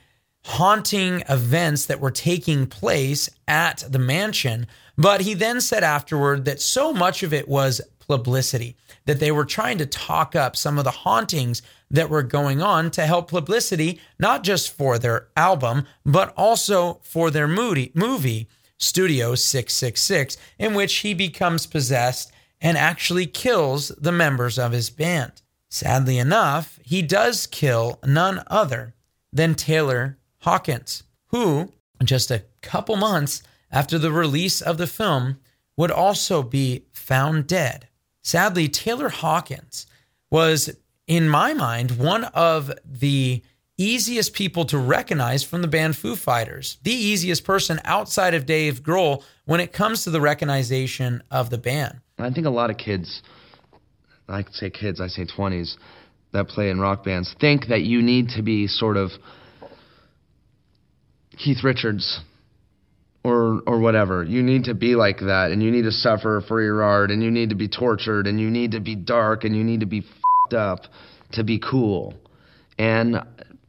haunting 0.45 1.23
events 1.27 1.87
that 1.87 1.99
were 1.99 2.11
taking 2.11 2.67
place 2.67 3.29
at 3.47 3.83
the 3.89 3.99
mansion. 3.99 4.67
But 4.95 5.21
he 5.21 5.33
then 5.33 5.59
said 5.59 5.83
afterward 5.83 6.45
that 6.45 6.61
so 6.61 6.93
much 6.93 7.23
of 7.23 7.33
it 7.33 7.47
was 7.47 7.81
publicity, 8.07 8.77
that 9.05 9.19
they 9.19 9.31
were 9.31 9.45
trying 9.45 9.79
to 9.79 9.85
talk 9.85 10.35
up 10.35 10.55
some 10.55 10.77
of 10.77 10.83
the 10.83 10.91
hauntings 10.91 11.61
that 11.89 12.09
were 12.09 12.23
going 12.23 12.61
on 12.61 12.91
to 12.91 13.05
help 13.05 13.29
publicity, 13.29 13.99
not 14.19 14.43
just 14.43 14.71
for 14.71 14.99
their 14.99 15.27
album, 15.35 15.85
but 16.05 16.33
also 16.37 16.99
for 17.01 17.31
their 17.31 17.47
movie, 17.47 17.91
movie 17.95 18.47
Studio 18.77 19.35
666, 19.35 20.37
in 20.59 20.73
which 20.73 20.97
he 20.97 21.13
becomes 21.13 21.65
possessed 21.65 22.31
and 22.61 22.77
actually 22.77 23.25
kills 23.25 23.89
the 23.89 24.11
members 24.11 24.57
of 24.57 24.71
his 24.71 24.89
band. 24.89 25.41
Sadly 25.69 26.17
enough, 26.17 26.79
he 26.83 27.01
does 27.01 27.47
kill 27.47 27.99
none 28.05 28.43
other 28.47 28.93
than 29.33 29.55
Taylor 29.55 30.17
Hawkins, 30.39 31.03
who, 31.27 31.73
just 32.03 32.31
a 32.31 32.43
couple 32.61 32.95
months 32.95 33.43
after 33.71 33.97
the 33.97 34.11
release 34.11 34.61
of 34.61 34.77
the 34.77 34.87
film, 34.87 35.37
would 35.75 35.91
also 35.91 36.41
be 36.41 36.85
found 36.93 37.47
dead. 37.47 37.87
Sadly, 38.21 38.69
Taylor 38.69 39.09
Hawkins 39.09 39.85
was, 40.31 40.75
in 41.07 41.27
my 41.27 41.53
mind, 41.53 41.97
one 41.97 42.23
of 42.25 42.71
the 42.85 43.43
easiest 43.77 44.33
people 44.33 44.65
to 44.65 44.77
recognize 44.77 45.43
from 45.43 45.61
the 45.61 45.67
band 45.67 45.97
Foo 45.97 46.15
Fighters, 46.15 46.77
the 46.83 46.93
easiest 46.93 47.43
person 47.43 47.81
outside 47.83 48.33
of 48.33 48.45
Dave 48.45 48.81
Grohl 48.81 49.23
when 49.43 49.59
it 49.59 49.73
comes 49.73 50.03
to 50.03 50.09
the 50.09 50.21
recognition 50.21 51.21
of 51.29 51.49
the 51.49 51.57
band. 51.57 51.99
I 52.17 52.31
think 52.31 52.45
a 52.45 52.51
lot 52.51 52.69
of 52.69 52.77
kids, 52.77 53.21
I 54.27 54.43
say 54.51 54.69
kids, 54.69 55.01
I 55.01 55.07
say 55.07 55.25
20s, 55.25 55.75
that 56.33 56.47
play 56.47 56.69
in 56.69 56.79
rock 56.79 57.03
bands 57.03 57.33
think 57.39 57.67
that 57.67 57.81
you 57.81 58.01
need 58.01 58.29
to 58.29 58.41
be 58.41 58.67
sort 58.67 58.97
of 58.97 59.11
Keith 61.37 61.63
Richards 61.63 62.21
or 63.23 63.61
or 63.65 63.79
whatever. 63.79 64.23
You 64.23 64.43
need 64.43 64.65
to 64.65 64.73
be 64.73 64.95
like 64.95 65.19
that 65.19 65.51
and 65.51 65.63
you 65.63 65.71
need 65.71 65.83
to 65.83 65.91
suffer 65.91 66.43
for 66.47 66.61
your 66.61 66.83
art 66.83 67.11
and 67.11 67.23
you 67.23 67.31
need 67.31 67.49
to 67.49 67.55
be 67.55 67.67
tortured 67.67 68.27
and 68.27 68.39
you 68.39 68.49
need 68.49 68.71
to 68.71 68.79
be 68.79 68.95
dark 68.95 69.43
and 69.43 69.55
you 69.55 69.63
need 69.63 69.79
to 69.81 69.85
be 69.85 70.01
fucked 70.01 70.53
up 70.53 70.79
to 71.33 71.43
be 71.43 71.59
cool. 71.59 72.13
And 72.77 73.17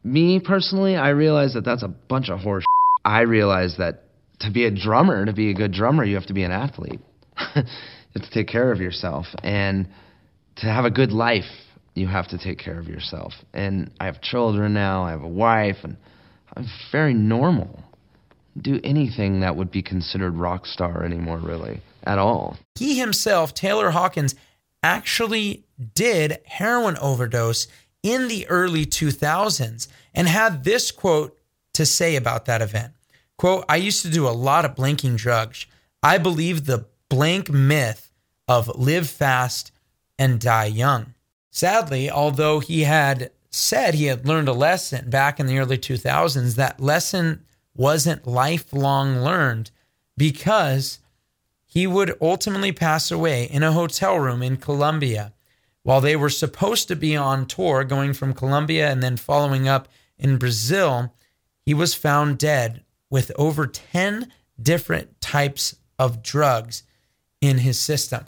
me 0.03 0.41
personally, 0.41 0.97
I 0.97 1.11
realize 1.11 1.55
that 1.55 1.65
that's 1.65 1.83
a 1.83 1.89
bunch 1.89 2.29
of 2.31 2.41
horse. 2.41 2.65
I 3.05 3.23
realize 3.23 3.77
that 3.79 4.03
to 4.41 4.51
be 4.51 4.65
a 4.67 4.71
drummer, 4.71 5.25
to 5.25 5.33
be 5.33 5.51
a 5.51 5.55
good 5.55 5.73
drummer, 5.73 6.05
you 6.05 6.17
have 6.17 6.27
to 6.27 6.35
be 6.35 6.43
an 6.43 6.53
athlete. 6.53 7.01
to 8.23 8.31
take 8.31 8.49
care 8.49 8.73
of 8.73 8.81
yourself. 8.81 9.27
And 9.43 9.89
to 10.57 10.67
have 10.67 10.85
a 10.85 10.91
good 10.91 11.13
life, 11.13 11.45
you 11.95 12.07
have 12.07 12.29
to 12.29 12.39
take 12.39 12.59
care 12.59 12.79
of 12.79 12.89
yourself. 12.89 13.33
And 13.53 13.91
I 14.01 14.07
have 14.07 14.21
children 14.21 14.75
now, 14.75 15.05
I 15.05 15.11
have 15.11 15.23
a 15.23 15.29
wife, 15.29 15.79
and 15.83 15.97
I'm 16.57 16.67
very 16.93 17.15
normal. 17.15 17.83
Do 18.57 18.81
anything 18.85 19.41
that 19.41 19.57
would 19.57 19.71
be 19.71 19.83
considered 19.83 20.35
rock 20.35 20.67
star 20.67 21.05
anymore, 21.05 21.39
really, 21.39 21.81
at 22.05 22.19
all. 22.19 22.57
He 22.75 22.99
himself, 22.99 23.55
Taylor 23.55 23.91
Hawkins, 23.91 24.35
actually 24.83 25.65
did 25.95 26.39
heroin 26.47 26.97
overdose 26.99 27.67
in 28.03 28.29
the 28.29 28.47
early 28.49 28.87
2000s 28.87 29.89
and 30.15 30.29
had 30.29 30.65
this 30.65 30.91
quote 30.91 31.37
to 31.75 31.85
say 31.85 32.17
about 32.17 32.47
that 32.47 32.63
event. 32.63 32.93
Quote, 33.37 33.65
I 33.69 33.77
used 33.77 34.03
to 34.03 34.11
do 34.11 34.27
a 34.27 34.31
lot 34.31 34.65
of 34.65 34.75
blinking 34.75 35.17
drugs. 35.17 35.67
I 36.03 36.19
believe 36.19 36.65
the 36.65 36.87
blank 37.09 37.51
myth 37.51 38.06
of 38.49 38.69
live 38.77 39.09
fast 39.09 39.73
and 40.19 40.41
die 40.41 40.67
young. 40.67 41.15
Sadly, 41.51 42.11
although 42.11 42.61
he 42.61 42.83
had 42.83 43.31
said 43.51 43.95
he 43.95 44.07
had 44.07 44.27
learned 44.27 44.49
a 44.49 44.53
lesson 44.53 45.09
back 45.09 45.41
in 45.41 45.47
the 45.47 45.59
early 45.59 45.79
2000s, 45.79 46.55
that 46.57 46.81
lesson 46.81 47.45
wasn't 47.75 48.27
lifelong 48.27 49.21
learned 49.21 49.71
because 50.17 50.99
he 51.65 51.87
would 51.87 52.17
ultimately 52.21 52.73
pass 52.73 53.11
away 53.11 53.45
in 53.45 53.63
a 53.63 53.73
hotel 53.73 54.19
room 54.19 54.43
in 54.43 54.57
Colombia 54.57 55.33
while 55.83 56.01
they 56.01 56.17
were 56.17 56.31
supposed 56.31 56.89
to 56.89 56.97
be 56.97 57.17
on 57.17 57.47
tour 57.47 57.85
going 57.85 58.13
from 58.13 58.35
Colombia 58.35 58.91
and 58.91 59.03
then 59.03 59.17
following 59.17 59.69
up 59.69 59.89
in 60.19 60.39
Brazil. 60.39 61.13
He 61.65 61.75
was 61.75 61.95
found 61.95 62.39
dead 62.39 62.83
with 63.11 63.33
over 63.37 63.67
10 63.67 64.33
different 64.61 65.21
types 65.21 65.77
of 65.99 66.23
drugs 66.23 66.83
in 67.41 67.59
his 67.59 67.79
system. 67.79 68.25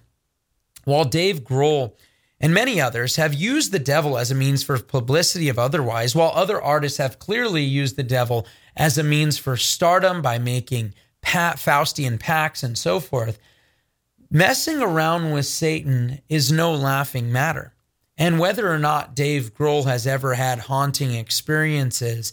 While 0.89 1.05
Dave 1.05 1.45
Grohl 1.45 1.93
and 2.41 2.55
many 2.55 2.81
others 2.81 3.17
have 3.17 3.35
used 3.35 3.73
the 3.73 3.79
devil 3.79 4.17
as 4.17 4.31
a 4.31 4.35
means 4.35 4.63
for 4.63 4.79
publicity 4.79 5.51
of 5.51 5.59
otherwise, 5.59 6.15
while 6.15 6.33
other 6.35 6.63
artists 6.63 6.97
have 6.97 7.19
clearly 7.19 7.63
used 7.63 7.97
the 7.97 8.03
devil 8.03 8.47
as 8.75 8.97
a 8.97 9.03
means 9.03 9.37
for 9.37 9.59
stardom 9.59 10.23
by 10.23 10.39
making 10.39 10.95
Faustian 11.23 12.19
pacts 12.19 12.63
and 12.63 12.79
so 12.79 13.01
forth, 13.01 13.39
messing 14.31 14.81
around 14.81 15.31
with 15.31 15.45
Satan 15.45 16.23
is 16.31 16.51
no 16.51 16.73
laughing 16.73 17.31
matter. 17.31 17.75
And 18.17 18.39
whether 18.39 18.73
or 18.73 18.79
not 18.79 19.15
Dave 19.15 19.53
Grohl 19.53 19.85
has 19.85 20.07
ever 20.07 20.33
had 20.33 20.59
haunting 20.59 21.13
experiences, 21.13 22.33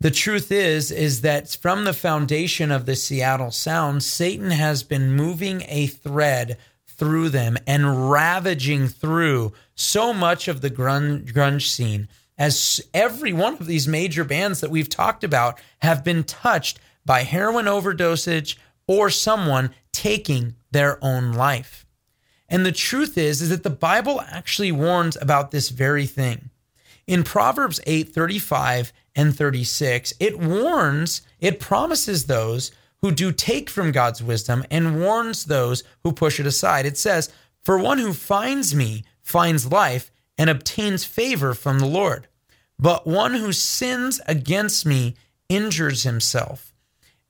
the 0.00 0.10
truth 0.10 0.50
is 0.50 0.90
is 0.90 1.20
that 1.20 1.48
from 1.48 1.84
the 1.84 1.92
foundation 1.92 2.72
of 2.72 2.86
the 2.86 2.96
Seattle 2.96 3.52
Sound, 3.52 4.02
Satan 4.02 4.50
has 4.50 4.82
been 4.82 5.12
moving 5.12 5.62
a 5.68 5.86
thread 5.86 6.58
through 6.98 7.30
them 7.30 7.56
and 7.66 8.10
ravaging 8.10 8.88
through 8.88 9.52
so 9.74 10.12
much 10.12 10.48
of 10.48 10.60
the 10.60 10.70
grunge, 10.70 11.62
scene 11.62 12.08
as 12.36 12.80
every 12.92 13.32
one 13.32 13.54
of 13.54 13.66
these 13.66 13.88
major 13.88 14.24
bands 14.24 14.60
that 14.60 14.70
we've 14.70 14.88
talked 14.88 15.24
about 15.24 15.60
have 15.80 16.04
been 16.04 16.24
touched 16.24 16.78
by 17.04 17.22
heroin 17.22 17.64
overdosage 17.64 18.56
or 18.86 19.10
someone 19.10 19.70
taking 19.92 20.54
their 20.70 21.02
own 21.02 21.32
life. 21.32 21.86
And 22.48 22.64
the 22.64 22.72
truth 22.72 23.16
is 23.16 23.42
is 23.42 23.48
that 23.50 23.62
the 23.62 23.70
Bible 23.70 24.20
actually 24.20 24.72
warns 24.72 25.16
about 25.20 25.50
this 25.50 25.68
very 25.68 26.06
thing. 26.06 26.50
In 27.06 27.24
Proverbs 27.24 27.80
8, 27.86 28.10
35 28.10 28.92
and 29.16 29.36
36, 29.36 30.12
it 30.20 30.38
warns, 30.38 31.22
it 31.40 31.60
promises 31.60 32.26
those 32.26 32.70
who 33.00 33.12
do 33.12 33.32
take 33.32 33.70
from 33.70 33.92
God's 33.92 34.22
wisdom 34.22 34.64
and 34.70 35.00
warns 35.00 35.44
those 35.44 35.84
who 36.02 36.12
push 36.12 36.40
it 36.40 36.46
aside. 36.46 36.86
It 36.86 36.98
says, 36.98 37.30
For 37.64 37.78
one 37.78 37.98
who 37.98 38.12
finds 38.12 38.74
me 38.74 39.04
finds 39.22 39.70
life 39.70 40.10
and 40.36 40.48
obtains 40.48 41.04
favor 41.04 41.54
from 41.54 41.78
the 41.78 41.86
Lord. 41.86 42.28
But 42.78 43.06
one 43.06 43.34
who 43.34 43.52
sins 43.52 44.20
against 44.26 44.86
me 44.86 45.16
injures 45.48 46.04
himself. 46.04 46.72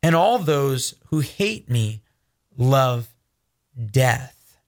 And 0.03 0.15
all 0.15 0.39
those 0.39 0.95
who 1.07 1.21
hate 1.21 1.69
me 1.69 2.03
love 2.57 3.09
death. 3.91 4.59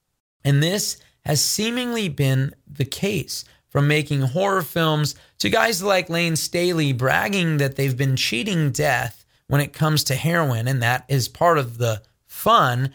And 0.45 0.63
this 0.63 0.99
has 1.25 1.45
seemingly 1.45 2.09
been 2.09 2.55
the 2.67 2.85
case 2.85 3.45
from 3.69 3.87
making 3.87 4.23
horror 4.23 4.63
films 4.63 5.15
to 5.39 5.49
guys 5.49 5.83
like 5.83 6.11
Layne 6.11 6.37
Staley 6.37 6.93
bragging 6.93 7.59
that 7.59 7.77
they've 7.77 7.97
been 7.97 8.17
cheating 8.17 8.73
death 8.73 9.20
when 9.51 9.61
it 9.61 9.73
comes 9.73 10.05
to 10.05 10.15
heroin, 10.15 10.69
and 10.69 10.81
that 10.81 11.05
is 11.09 11.29
part 11.29 11.59
of 11.59 11.79
the 11.79 12.03
fun. 12.27 12.95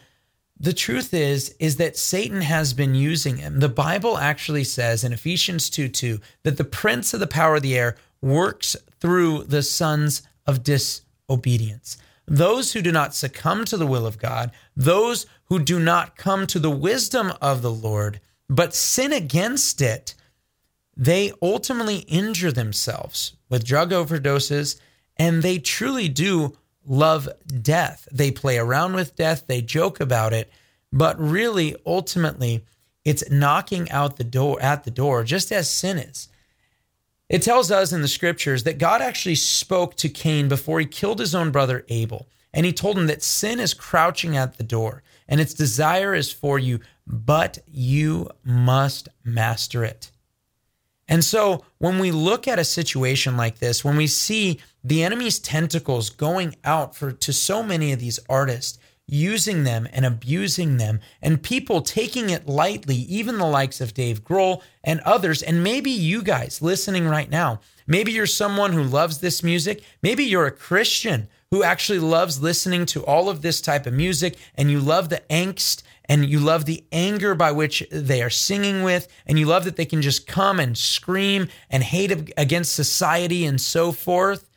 The 0.58 0.72
truth 0.72 1.13
is, 1.13 1.54
is 1.60 1.76
that 1.76 1.98
Satan 1.98 2.39
has 2.39 2.74
been 2.74 2.96
using 2.96 3.38
him. 3.38 3.60
The 3.60 3.68
Bible 3.68 4.18
actually 4.18 4.63
says 4.63 5.04
in 5.04 5.12
Ephesians 5.12 5.70
2 5.70 5.89
2 5.89 6.20
that 6.44 6.56
the 6.56 6.63
prince 6.63 7.13
of 7.13 7.20
the 7.20 7.28
power 7.28 7.58
of 7.58 7.62
the 7.62 7.78
air 7.78 7.98
works 8.22 8.78
through 9.02 9.44
the 9.44 9.62
sons 9.62 10.24
of 10.48 10.63
disobedience. 10.63 11.98
Those 12.26 12.72
who 12.72 12.82
do 12.82 12.91
not 12.91 13.13
succumb 13.13 13.65
to 13.65 13.76
the 13.76 13.86
will 13.86 14.08
of 14.08 14.18
God, 14.18 14.52
those 14.78 15.26
who 15.46 15.60
do 15.60 15.78
not 15.78 16.15
come 16.15 16.48
to 16.48 16.60
the 16.60 16.72
wisdom 16.72 17.34
of 17.41 17.62
the 17.62 17.72
Lord, 17.72 18.22
but 18.50 18.74
sin 18.74 19.12
against 19.12 19.82
it, 19.82 20.15
they 20.96 21.34
ultimately 21.41 21.98
injure 22.08 22.54
themselves 22.54 23.36
with 23.50 23.65
drug 23.65 23.91
overdoses 23.91 24.80
and 25.17 25.43
they 25.43 25.60
truly 25.60 26.10
do 26.10 26.58
love 26.86 27.30
death. 27.62 28.08
They 28.12 28.32
play 28.32 28.58
around 28.58 28.93
with 28.93 29.15
death, 29.15 29.45
they 29.47 29.62
joke 29.62 29.99
about 29.99 30.34
it, 30.34 30.51
but 30.91 31.19
really, 31.19 31.75
ultimately, 31.86 32.63
it's 33.04 33.30
knocking 33.30 33.89
out 33.91 34.17
the 34.17 34.23
door 34.23 34.62
at 34.62 34.84
the 34.84 34.91
door, 34.91 35.23
just 35.23 35.51
as 35.51 35.69
sin 35.69 35.97
is. 35.97 36.28
It 37.30 37.41
tells 37.41 37.71
us 37.71 37.91
in 37.91 38.01
the 38.01 38.08
scriptures 38.08 38.63
that 38.63 38.78
God 38.78 39.01
actually 39.01 39.36
spoke 39.36 39.95
to 39.95 40.10
Cain 40.10 40.47
before 40.47 40.80
he 40.80 40.86
killed 40.86 41.19
his 41.19 41.34
own 41.34 41.51
brother 41.51 41.86
Abel. 41.89 42.28
And 42.54 42.65
he 42.65 42.71
told 42.71 42.97
him 42.97 43.08
that 43.08 43.23
sin 43.23 43.60
is 43.60 43.73
crouching 43.73 44.38
at 44.38 44.58
the 44.58 44.63
door 44.63 45.04
and 45.28 45.41
its 45.41 45.54
desire 45.54 46.13
is 46.13 46.32
for 46.32 46.58
you, 46.58 46.80
but 47.06 47.60
you 47.67 48.30
must 48.43 49.10
master 49.23 49.84
it. 49.84 50.12
And 51.08 51.23
so 51.23 51.65
when 51.80 51.99
we 51.99 52.12
look 52.12 52.47
at 52.47 52.60
a 52.60 52.63
situation 52.63 53.38
like 53.38 53.60
this, 53.60 53.84
when 53.84 53.97
we 53.97 54.08
see 54.08 54.60
the 54.86 55.04
enemy's 55.04 55.39
tentacles 55.39 56.12
going 56.12 56.56
out 56.63 56.95
for 56.95 57.12
to 57.12 57.34
so 57.34 57.63
many 57.63 57.91
of 57.91 58.00
these 58.00 58.19
artists, 58.30 58.78
using 59.08 59.63
them 59.63 59.88
and 59.91 60.06
abusing 60.06 60.78
them, 60.78 61.00
and 61.24 61.41
people 61.41 61.82
taking 61.82 62.30
it 62.30 62.48
lightly, 62.48 62.95
even 62.95 63.39
the 63.39 63.45
likes 63.45 63.82
of 63.82 63.95
Dave 63.95 64.24
Grohl 64.24 64.62
and 64.84 65.00
others, 65.02 65.41
and 65.41 65.63
maybe 65.63 65.89
you 65.89 66.21
guys 66.21 66.62
listening 66.62 67.08
right 67.08 67.30
now, 67.30 67.60
maybe 67.88 68.12
you're 68.12 68.28
someone 68.28 68.74
who 68.74 68.84
loves 68.84 69.19
this 69.19 69.43
music, 69.43 69.84
maybe 70.04 70.24
you're 70.24 70.45
a 70.45 70.52
Christian 70.52 71.28
who 71.50 71.63
actually 71.63 72.00
loves 72.00 72.41
listening 72.41 72.86
to 72.86 73.04
all 73.06 73.28
of 73.28 73.41
this 73.41 73.62
type 73.62 73.86
of 73.88 73.93
music 73.93 74.38
and 74.56 74.69
you 74.69 74.80
love 74.80 75.10
the 75.10 75.21
angst 75.30 75.84
and 76.08 76.26
you 76.26 76.39
love 76.39 76.65
the 76.65 76.84
anger 76.91 77.34
by 77.34 77.52
which 77.52 77.84
they 77.91 78.21
are 78.21 78.30
singing 78.30 78.84
with, 78.84 79.08
and 79.26 79.39
you 79.39 79.48
love 79.48 79.65
that 79.65 79.76
they 79.76 79.86
can 79.86 80.04
just 80.04 80.28
come 80.28 80.60
and 80.60 80.78
scream 80.78 81.48
and 81.71 81.82
hate 81.82 82.32
against 82.38 82.76
society 82.76 83.45
and 83.45 83.60
so 83.60 83.91
forth. 83.91 84.48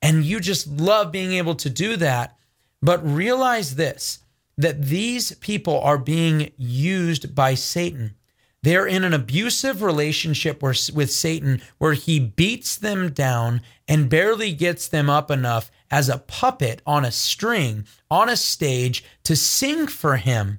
And 0.00 0.24
you 0.24 0.40
just 0.40 0.66
love 0.68 1.12
being 1.12 1.32
able 1.32 1.54
to 1.56 1.70
do 1.70 1.96
that. 1.96 2.36
But 2.80 3.04
realize 3.06 3.74
this 3.74 4.20
that 4.56 4.82
these 4.82 5.32
people 5.36 5.80
are 5.80 5.98
being 5.98 6.50
used 6.56 7.32
by 7.32 7.54
Satan. 7.54 8.16
They're 8.62 8.88
in 8.88 9.04
an 9.04 9.14
abusive 9.14 9.82
relationship 9.82 10.60
with 10.62 11.12
Satan 11.12 11.62
where 11.78 11.92
he 11.92 12.18
beats 12.18 12.74
them 12.74 13.10
down 13.10 13.60
and 13.86 14.10
barely 14.10 14.52
gets 14.52 14.88
them 14.88 15.08
up 15.08 15.30
enough 15.30 15.70
as 15.92 16.08
a 16.08 16.18
puppet 16.18 16.82
on 16.84 17.04
a 17.04 17.12
string 17.12 17.86
on 18.10 18.28
a 18.28 18.36
stage 18.36 19.04
to 19.22 19.36
sing 19.36 19.86
for 19.86 20.16
him 20.16 20.58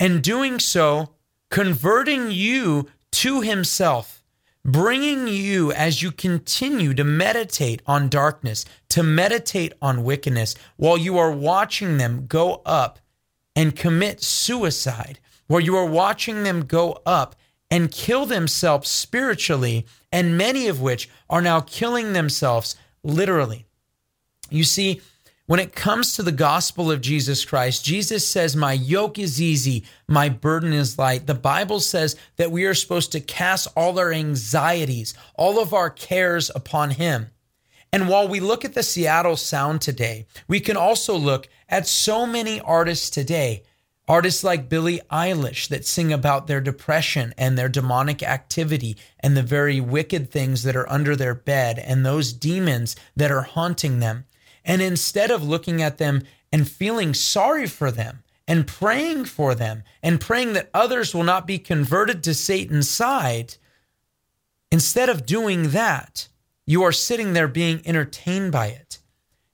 and 0.00 0.22
doing 0.22 0.58
so, 0.58 1.10
converting 1.50 2.30
you 2.30 2.88
to 3.12 3.42
Himself, 3.42 4.19
bringing 4.64 5.26
you 5.26 5.72
as 5.72 6.02
you 6.02 6.12
continue 6.12 6.94
to 6.94 7.04
meditate 7.04 7.82
on 7.86 8.08
darkness, 8.08 8.64
to 8.88 9.02
meditate 9.02 9.72
on 9.80 10.04
wickedness, 10.04 10.54
while 10.76 10.98
you 10.98 11.18
are 11.18 11.32
watching 11.32 11.96
them 11.96 12.26
go 12.26 12.62
up 12.66 12.98
and 13.56 13.76
commit 13.76 14.22
suicide, 14.22 15.18
while 15.46 15.60
you 15.60 15.76
are 15.76 15.86
watching 15.86 16.42
them 16.42 16.64
go 16.64 17.00
up 17.06 17.34
and 17.70 17.92
kill 17.92 18.26
themselves 18.26 18.88
spiritually, 18.88 19.86
and 20.12 20.36
many 20.36 20.66
of 20.66 20.80
which 20.80 21.08
are 21.28 21.42
now 21.42 21.60
killing 21.60 22.12
themselves 22.12 22.76
literally. 23.02 23.66
You 24.50 24.64
see, 24.64 25.00
when 25.50 25.58
it 25.58 25.74
comes 25.74 26.14
to 26.14 26.22
the 26.22 26.30
gospel 26.30 26.92
of 26.92 27.00
Jesus 27.00 27.44
Christ, 27.44 27.84
Jesus 27.84 28.24
says, 28.24 28.54
My 28.54 28.72
yoke 28.72 29.18
is 29.18 29.42
easy, 29.42 29.82
my 30.06 30.28
burden 30.28 30.72
is 30.72 30.96
light. 30.96 31.26
The 31.26 31.34
Bible 31.34 31.80
says 31.80 32.14
that 32.36 32.52
we 32.52 32.66
are 32.66 32.72
supposed 32.74 33.10
to 33.10 33.20
cast 33.20 33.66
all 33.76 33.98
our 33.98 34.12
anxieties, 34.12 35.12
all 35.34 35.58
of 35.60 35.74
our 35.74 35.90
cares 35.90 36.52
upon 36.54 36.90
Him. 36.90 37.30
And 37.92 38.08
while 38.08 38.28
we 38.28 38.38
look 38.38 38.64
at 38.64 38.74
the 38.74 38.84
Seattle 38.84 39.36
sound 39.36 39.80
today, 39.80 40.28
we 40.46 40.60
can 40.60 40.76
also 40.76 41.16
look 41.16 41.48
at 41.68 41.88
so 41.88 42.26
many 42.26 42.60
artists 42.60 43.10
today. 43.10 43.64
Artists 44.06 44.44
like 44.44 44.68
Billie 44.68 45.00
Eilish 45.10 45.66
that 45.66 45.84
sing 45.84 46.12
about 46.12 46.46
their 46.46 46.60
depression 46.60 47.34
and 47.36 47.58
their 47.58 47.68
demonic 47.68 48.22
activity 48.22 48.96
and 49.18 49.36
the 49.36 49.42
very 49.42 49.80
wicked 49.80 50.30
things 50.30 50.62
that 50.62 50.76
are 50.76 50.88
under 50.88 51.16
their 51.16 51.34
bed 51.34 51.80
and 51.80 52.06
those 52.06 52.32
demons 52.32 52.94
that 53.16 53.32
are 53.32 53.42
haunting 53.42 53.98
them. 53.98 54.26
And 54.64 54.82
instead 54.82 55.30
of 55.30 55.46
looking 55.46 55.82
at 55.82 55.98
them 55.98 56.22
and 56.52 56.68
feeling 56.68 57.14
sorry 57.14 57.66
for 57.66 57.90
them 57.90 58.22
and 58.46 58.66
praying 58.66 59.26
for 59.26 59.54
them 59.54 59.82
and 60.02 60.20
praying 60.20 60.52
that 60.54 60.70
others 60.74 61.14
will 61.14 61.22
not 61.22 61.46
be 61.46 61.58
converted 61.58 62.22
to 62.24 62.34
Satan's 62.34 62.88
side, 62.88 63.56
instead 64.70 65.08
of 65.08 65.26
doing 65.26 65.70
that, 65.70 66.28
you 66.66 66.82
are 66.82 66.92
sitting 66.92 67.32
there 67.32 67.48
being 67.48 67.82
entertained 67.84 68.52
by 68.52 68.66
it. 68.68 68.98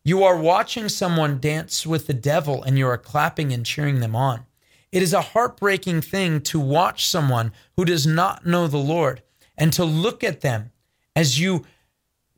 You 0.04 0.22
are 0.22 0.36
watching 0.36 0.88
someone 0.88 1.40
dance 1.40 1.86
with 1.86 2.06
the 2.06 2.14
devil 2.14 2.62
and 2.62 2.78
you 2.78 2.86
are 2.86 2.98
clapping 2.98 3.52
and 3.52 3.66
cheering 3.66 4.00
them 4.00 4.14
on. 4.14 4.46
It 4.92 5.02
is 5.02 5.12
a 5.12 5.20
heartbreaking 5.20 6.00
thing 6.00 6.40
to 6.42 6.60
watch 6.60 7.06
someone 7.06 7.52
who 7.76 7.84
does 7.84 8.06
not 8.06 8.46
know 8.46 8.68
the 8.68 8.76
Lord 8.76 9.22
and 9.58 9.72
to 9.72 9.84
look 9.84 10.22
at 10.22 10.42
them 10.42 10.70
as 11.14 11.40
you 11.40 11.64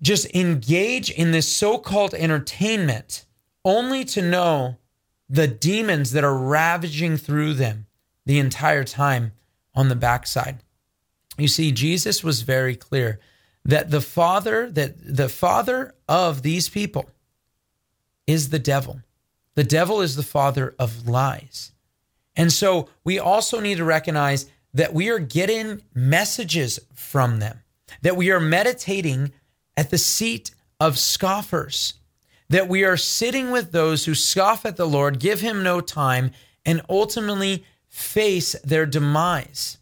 just 0.01 0.35
engage 0.35 1.11
in 1.11 1.33
this 1.33 1.51
so 1.51 1.79
called 1.79 2.15
entertainment 2.15 3.25
only 3.65 4.05
to 4.05 4.23
know 4.23 4.77
the 5.29 5.49
demons 5.49 6.13
that 6.13 6.25
are 6.25 6.37
ravaging 6.37 7.17
through 7.17 7.55
them 7.55 7.87
the 8.25 8.39
entire 8.39 8.85
time 8.85 9.33
on 9.75 9.89
the 9.89 9.97
backside. 9.97 10.59
You 11.37 11.49
see, 11.49 11.73
Jesus 11.73 12.25
was 12.25 12.43
very 12.43 12.77
clear 12.77 13.21
that 13.65 13.91
the 13.91 14.01
father 14.01 14.71
that 14.71 14.95
the 14.99 15.29
father 15.29 15.95
of 16.09 16.43
these 16.43 16.69
people 16.69 17.11
is 18.27 18.51
the 18.51 18.59
devil. 18.59 19.01
The 19.55 19.65
devil 19.65 20.01
is 20.01 20.17
the 20.17 20.23
father 20.23 20.75
of 20.79 21.09
lies. 21.09 21.73
And 22.37 22.53
so 22.53 22.89
we 23.05 23.19
also 23.19 23.61
need 23.61 23.79
to 23.79 23.85
recognize 23.85 24.47
that 24.75 24.95
we 24.95 25.09
are 25.09 25.19
getting 25.19 25.83
messages 25.95 26.79
from 26.95 27.41
them, 27.41 27.61
that 28.03 28.17
we 28.17 28.31
are 28.31 28.41
meditating 28.41 29.33
at 29.79 29.91
the 29.91 29.97
seat 29.97 30.51
of 30.81 30.99
scoffers, 30.99 31.95
that 32.49 32.67
we 32.67 32.83
are 32.83 32.97
sitting 32.97 33.53
with 33.53 33.71
those 33.71 34.07
who 34.07 34.15
scoff 34.15 34.67
at 34.67 34.77
the 34.77 34.89
Lord, 34.89 35.21
give 35.21 35.41
him 35.41 35.63
no 35.63 35.81
time, 35.81 36.33
and 36.67 36.83
ultimately 36.91 37.65
face 37.87 38.57
their 38.65 38.87
demise. 38.87 39.79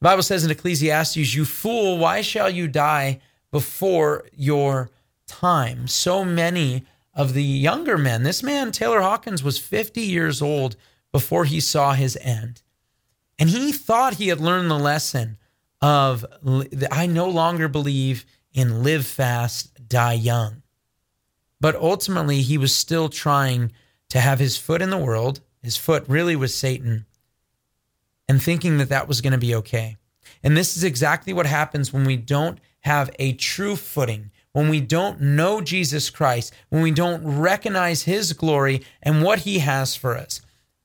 The 0.00 0.04
Bible 0.04 0.22
says 0.22 0.42
in 0.42 0.50
Ecclesiastes, 0.50 1.34
You 1.34 1.44
fool, 1.44 1.98
why 1.98 2.22
shall 2.22 2.48
you 2.48 2.66
die 2.66 3.20
before 3.50 4.24
your 4.32 4.88
time? 5.26 5.86
So 5.86 6.24
many 6.24 6.86
of 7.12 7.34
the 7.34 7.44
younger 7.44 7.98
men, 7.98 8.22
this 8.22 8.42
man, 8.42 8.72
Taylor 8.72 9.02
Hawkins, 9.02 9.42
was 9.42 9.58
50 9.58 10.00
years 10.00 10.40
old 10.40 10.76
before 11.12 11.44
he 11.44 11.60
saw 11.60 11.92
his 11.92 12.16
end. 12.22 12.62
And 13.38 13.50
he 13.50 13.70
thought 13.70 14.14
he 14.14 14.28
had 14.28 14.40
learned 14.40 14.70
the 14.70 14.78
lesson 14.78 15.36
of 15.82 16.24
I 16.90 17.06
no 17.06 17.28
longer 17.28 17.68
believe 17.68 18.24
in 18.52 18.82
live 18.82 19.06
fast, 19.06 19.88
die 19.88 20.14
young. 20.14 20.62
But 21.60 21.76
ultimately, 21.76 22.42
he 22.42 22.58
was 22.58 22.74
still 22.74 23.08
trying 23.08 23.72
to 24.08 24.20
have 24.20 24.38
his 24.38 24.56
foot 24.56 24.82
in 24.82 24.90
the 24.90 24.98
world. 24.98 25.40
His 25.62 25.76
foot 25.76 26.04
really 26.08 26.36
was 26.36 26.54
Satan, 26.54 27.06
and 28.28 28.42
thinking 28.42 28.78
that 28.78 28.88
that 28.88 29.08
was 29.08 29.20
going 29.20 29.32
to 29.32 29.38
be 29.38 29.54
okay. 29.56 29.98
And 30.42 30.56
this 30.56 30.76
is 30.76 30.84
exactly 30.84 31.32
what 31.32 31.46
happens 31.46 31.92
when 31.92 32.04
we 32.04 32.16
don't 32.16 32.58
have 32.80 33.10
a 33.18 33.34
true 33.34 33.76
footing, 33.76 34.30
when 34.52 34.68
we 34.68 34.80
don't 34.80 35.20
know 35.20 35.60
Jesus 35.60 36.08
Christ, 36.08 36.52
when 36.70 36.82
we 36.82 36.90
don't 36.90 37.22
recognize 37.24 38.02
his 38.02 38.32
glory 38.32 38.82
and 39.02 39.22
what 39.22 39.40
he 39.40 39.58
has 39.58 39.94
for 39.94 40.16
us. 40.16 40.40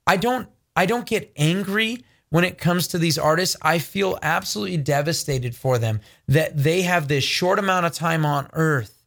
I 0.06 0.16
don't 0.16 0.48
I 0.74 0.84
don't 0.84 1.06
get 1.06 1.32
angry 1.36 2.04
when 2.30 2.44
it 2.44 2.58
comes 2.58 2.88
to 2.88 2.98
these 2.98 3.18
artists. 3.18 3.56
I 3.62 3.78
feel 3.78 4.18
absolutely 4.22 4.78
devastated 4.78 5.54
for 5.54 5.78
them 5.78 6.00
that 6.28 6.56
they 6.56 6.82
have 6.82 7.08
this 7.08 7.24
short 7.24 7.58
amount 7.58 7.86
of 7.86 7.92
time 7.92 8.26
on 8.26 8.48
earth. 8.52 9.04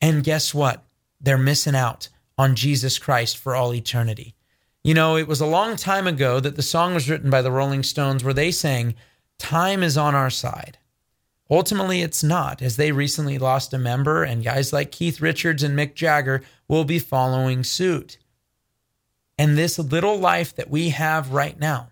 And 0.00 0.24
guess 0.24 0.54
what? 0.54 0.84
They're 1.20 1.38
missing 1.38 1.74
out 1.76 2.08
on 2.38 2.54
Jesus 2.54 2.98
Christ 2.98 3.36
for 3.36 3.54
all 3.54 3.74
eternity. 3.74 4.34
You 4.82 4.94
know, 4.94 5.16
it 5.16 5.28
was 5.28 5.42
a 5.42 5.46
long 5.46 5.76
time 5.76 6.06
ago 6.06 6.40
that 6.40 6.56
the 6.56 6.62
song 6.62 6.94
was 6.94 7.10
written 7.10 7.28
by 7.28 7.42
the 7.42 7.52
Rolling 7.52 7.82
Stones 7.82 8.24
where 8.24 8.34
they 8.34 8.50
sang, 8.50 8.94
Time 9.38 9.82
is 9.82 9.96
on 9.98 10.14
our 10.14 10.30
side. 10.30 10.78
Ultimately, 11.50 12.02
it's 12.02 12.22
not, 12.22 12.62
as 12.62 12.76
they 12.76 12.92
recently 12.92 13.36
lost 13.36 13.74
a 13.74 13.78
member, 13.78 14.22
and 14.22 14.44
guys 14.44 14.72
like 14.72 14.92
Keith 14.92 15.20
Richards 15.20 15.62
and 15.62 15.76
Mick 15.76 15.94
Jagger 15.94 16.42
will 16.68 16.84
be 16.84 16.98
following 16.98 17.64
suit. 17.64 18.18
And 19.36 19.58
this 19.58 19.78
little 19.78 20.18
life 20.18 20.54
that 20.56 20.70
we 20.70 20.90
have 20.90 21.32
right 21.32 21.58
now, 21.58 21.88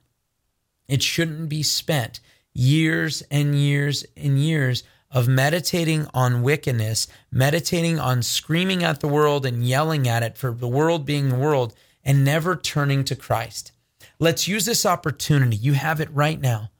it 0.89 1.03
shouldn't 1.03 1.49
be 1.49 1.63
spent 1.63 2.21
years 2.55 3.23
and 3.31 3.55
years 3.55 4.05
and 4.17 4.39
years 4.39 4.83
of 5.11 5.29
meditating 5.29 6.07
on 6.13 6.43
wickedness, 6.43 7.07
meditating 7.31 7.99
on 7.99 8.23
screaming 8.23 8.83
at 8.83 9.01
the 9.01 9.09
world 9.09 9.47
and 9.47 9.65
yelling 9.65 10.09
at 10.09 10.23
it 10.23 10.37
for 10.37 10.51
the 10.53 10.69
world 10.69 11.07
being 11.07 11.29
the 11.29 11.39
world, 11.39 11.75
and 12.05 12.25
never 12.25 12.57
turning 12.57 13.05
to 13.05 13.17
Christ. 13.17 13.73
Let's 14.19 14.49
use 14.49 14.65
this 14.65 14.85
opportunity. 14.85 15.57
You 15.57 15.75
have 15.75 16.01
it 16.01 16.11
right 16.13 16.41
now. 16.41 16.71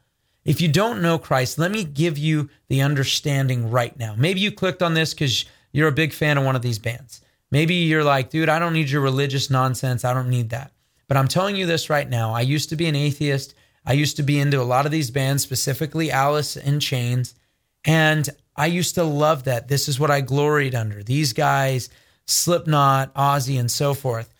If 0.45 0.61
you 0.61 0.69
don't 0.69 1.03
know 1.03 1.19
Christ, 1.19 1.59
let 1.59 1.71
me 1.71 1.85
give 1.85 2.17
you 2.17 2.49
the 2.69 2.81
understanding 2.81 3.71
right 3.71 3.97
now. 3.99 4.15
Maybe 4.17 4.41
you 4.41 4.51
clicked 4.51 4.83
on 4.83 4.95
this 4.95 5.13
because 5.13 5.45
you're 5.73 5.89
a 5.89 5.93
big 5.93 6.13
fan 6.13 6.39
of 6.39 6.45
one 6.45 6.57
of 6.57 6.63
these 6.63 6.79
bands. 6.79 7.21
Maybe 7.51 7.75
you're 7.75 8.05
like, 8.05 8.31
dude, 8.31 8.49
I 8.49 8.59
don't 8.59 8.73
need 8.73 8.91
your 8.91 9.03
religious 9.03 9.51
nonsense. 9.51 10.05
I 10.05 10.15
don't 10.15 10.31
need 10.31 10.51
that. 10.51 10.73
But 11.07 11.17
I'm 11.17 11.29
telling 11.29 11.57
you 11.57 11.67
this 11.67 11.91
right 11.91 12.09
now. 12.09 12.33
I 12.33 12.41
used 12.41 12.69
to 12.71 12.77
be 12.77 12.87
an 12.87 12.97
atheist. 12.97 13.55
I 13.85 13.93
used 13.93 14.17
to 14.17 14.23
be 14.23 14.39
into 14.39 14.61
a 14.61 14.65
lot 14.65 14.87
of 14.87 14.93
these 14.93 15.11
bands, 15.11 15.43
specifically 15.43 16.11
Alice 16.11 16.57
in 16.57 16.81
Chains. 16.81 17.35
And 17.85 18.29
I 18.57 18.67
used 18.67 18.97
to 18.97 19.05
love 19.05 19.45
that. 19.45 19.69
This 19.69 19.89
is 19.89 20.01
what 20.01 20.11
I 20.11 20.21
gloried 20.21 20.75
under. 20.75 21.03
These 21.03 21.33
guys, 21.33 21.89
Slipknot, 22.27 23.15
Ozzy, 23.15 23.59
and 23.59 23.71
so 23.71 23.95
forth. 23.95 24.33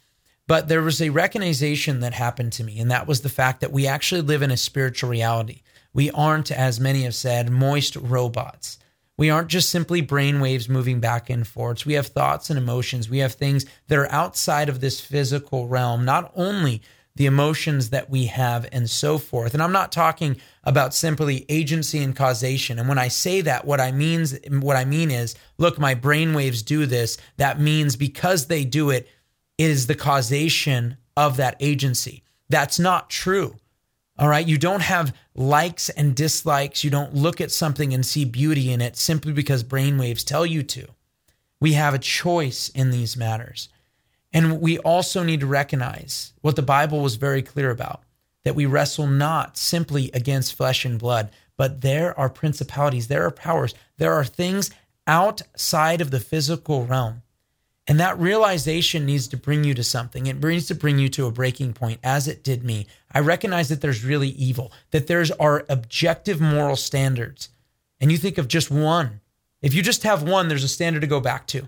But 0.47 0.69
there 0.69 0.83
was 0.83 1.01
a 1.01 1.11
recognition 1.11 2.01
that 2.01 2.15
happened 2.15 2.53
to 2.55 2.65
me, 2.65 2.81
and 2.81 2.91
that 2.91 3.07
was 3.07 3.21
the 3.21 3.29
fact 3.29 3.61
that 3.61 3.73
we 3.73 3.87
actually 3.87 4.23
live 4.23 4.43
in 4.43 4.51
a 4.51 4.57
spiritual 4.57 5.11
reality. 5.11 5.63
We 5.93 6.11
aren't, 6.11 6.51
as 6.51 6.81
many 6.81 7.03
have 7.03 7.15
said, 7.15 7.51
moist 7.51 7.97
robots. 7.97 8.79
We 9.19 9.31
aren't 9.31 9.49
just 9.49 9.69
simply 9.69 10.01
brain 10.01 10.41
waves 10.41 10.69
moving 10.69 11.01
back 11.01 11.29
and 11.29 11.47
forth. 11.47 11.85
We 11.85 11.95
have 11.95 12.07
thoughts 12.07 12.51
and 12.51 12.59
emotions. 12.59 13.11
We 13.11 13.19
have 13.19 13.35
things 13.35 13.67
that 13.89 13.99
are 13.99 14.11
outside 14.13 14.69
of 14.69 14.81
this 14.81 15.01
physical 15.01 15.67
realm, 15.67 16.05
not 16.05 16.33
only 16.35 16.83
the 17.19 17.27
emotions 17.27 17.91
that 17.91 18.09
we 18.09 18.27
have 18.27 18.69
and 18.71 18.89
so 18.89 19.19
forth. 19.19 19.53
And 19.53 19.61
I'm 19.61 19.73
not 19.73 19.91
talking 19.91 20.37
about 20.63 20.95
simply 20.95 21.45
agency 21.49 21.99
and 21.99 22.15
causation. 22.15 22.79
And 22.79 22.89
when 22.89 22.97
I 22.97 23.09
say 23.09 23.41
that, 23.41 23.65
what 23.65 23.81
I 23.81 23.91
means 23.91 24.39
what 24.49 24.77
I 24.77 24.85
mean 24.85 25.11
is, 25.11 25.35
look, 25.59 25.81
my 25.81 25.95
brain 25.95 26.33
waves 26.33 26.63
do 26.63 26.87
this. 26.87 27.19
That 27.37 27.61
means 27.61 27.97
because 27.97 28.47
they 28.47 28.65
do 28.65 28.91
it, 28.91 29.09
it 29.59 29.69
is 29.69 29.89
the 29.89 29.97
causation 29.97 30.97
of 31.17 31.37
that 31.39 31.57
agency. 31.59 32.23
That's 32.49 32.79
not 32.79 33.11
true. 33.11 33.57
All 34.17 34.29
right. 34.29 34.47
You 34.47 34.57
don't 34.57 34.83
have 34.83 35.13
likes 35.35 35.89
and 35.89 36.15
dislikes. 36.15 36.85
You 36.85 36.91
don't 36.91 37.15
look 37.15 37.41
at 37.41 37.51
something 37.51 37.93
and 37.93 38.07
see 38.07 38.25
beauty 38.25 38.71
in 38.71 38.81
it 38.81 38.97
simply 38.97 39.33
because 39.33 39.65
brainwaves 39.65 40.25
tell 40.25 40.47
you 40.47 40.63
to. 40.63 40.87
We 41.61 41.73
have 41.73 41.95
a 41.95 41.99
choice 41.99 42.69
in 42.69 42.93
these 42.93 43.17
matters. 43.17 43.69
And 44.33 44.61
we 44.61 44.79
also 44.79 45.23
need 45.23 45.41
to 45.41 45.47
recognize 45.47 46.33
what 46.43 46.57
the 46.57 46.63
Bible 46.63 47.01
was 47.01 47.17
very 47.17 47.43
clear 47.43 47.71
about 47.71 48.03
that 48.45 48.55
we 48.55 48.67
wrestle 48.67 49.07
not 49.07 49.57
simply 49.57 50.11
against 50.15 50.55
flesh 50.55 50.85
and 50.85 50.99
blood, 50.99 51.31
but 51.57 51.81
there 51.81 52.19
are 52.19 52.31
principalities, 52.31 53.09
there 53.09 53.27
are 53.27 53.31
powers, 53.31 53.75
there 53.99 54.15
are 54.15 54.25
things 54.25 54.71
outside 55.07 56.01
of 56.01 56.11
the 56.11 56.21
physical 56.21 56.87
realm 56.87 57.23
and 57.89 57.99
that 57.99 58.19
realization 58.21 59.07
needs 59.07 59.27
to 59.29 59.39
bring 59.39 59.65
you 59.65 59.73
to 59.73 59.83
something. 59.83 60.27
It 60.27 60.45
needs 60.45 60.67
to 60.67 60.75
bring 60.75 60.99
you 60.99 61.09
to 61.09 61.27
a 61.27 61.33
breaking 61.33 61.73
point, 61.73 62.01
as 62.05 62.29
it 62.29 62.45
did 62.45 62.63
me. 62.63 62.87
I 63.11 63.21
recognize 63.21 63.71
that 63.71 63.81
there's 63.81 64.05
really 64.05 64.29
evil, 64.29 64.71
that 64.91 65.07
there's 65.07 65.31
our 65.31 65.65
objective 65.71 66.39
moral 66.39 66.77
standards. 66.77 67.49
And 67.99 68.13
you 68.13 68.19
think 68.19 68.37
of 68.37 68.47
just 68.47 68.71
one. 68.71 69.23
If 69.63 69.73
you 69.73 69.83
just 69.83 70.03
have 70.03 70.23
one, 70.23 70.49
there's 70.49 70.65
a 70.65 70.69
standard 70.69 71.01
to 71.01 71.07
go 71.07 71.19
back 71.19 71.47
to. 71.49 71.67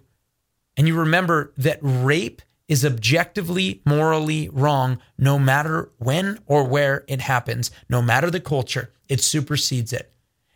And 0.76 0.86
you 0.86 0.94
remember 0.94 1.54
that 1.56 1.78
rape 1.80 2.42
is 2.70 2.84
objectively 2.84 3.82
morally 3.84 4.48
wrong 4.52 5.00
no 5.18 5.40
matter 5.40 5.90
when 5.98 6.38
or 6.46 6.62
where 6.62 7.04
it 7.08 7.20
happens, 7.20 7.72
no 7.88 8.00
matter 8.00 8.30
the 8.30 8.38
culture, 8.38 8.92
it 9.08 9.20
supersedes 9.20 9.92
it. 9.92 10.12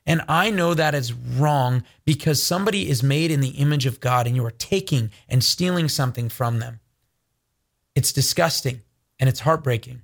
And 0.07 0.22
I 0.29 0.50
know 0.50 0.74
that 0.74 0.94
is 0.94 1.12
wrong 1.12 1.83
because 2.05 2.40
somebody 2.40 2.88
is 2.88 3.03
made 3.03 3.33
in 3.33 3.40
the 3.40 3.57
image 3.59 3.85
of 3.85 3.98
God 3.98 4.29
and 4.29 4.37
you 4.37 4.44
are 4.46 4.53
taking 4.53 5.11
and 5.29 5.42
stealing 5.42 5.88
something 5.88 6.29
from 6.29 6.61
them. 6.61 6.79
It's 7.96 8.12
disgusting 8.12 8.83
and 9.18 9.29
it's 9.29 9.40
heartbreaking. 9.40 10.03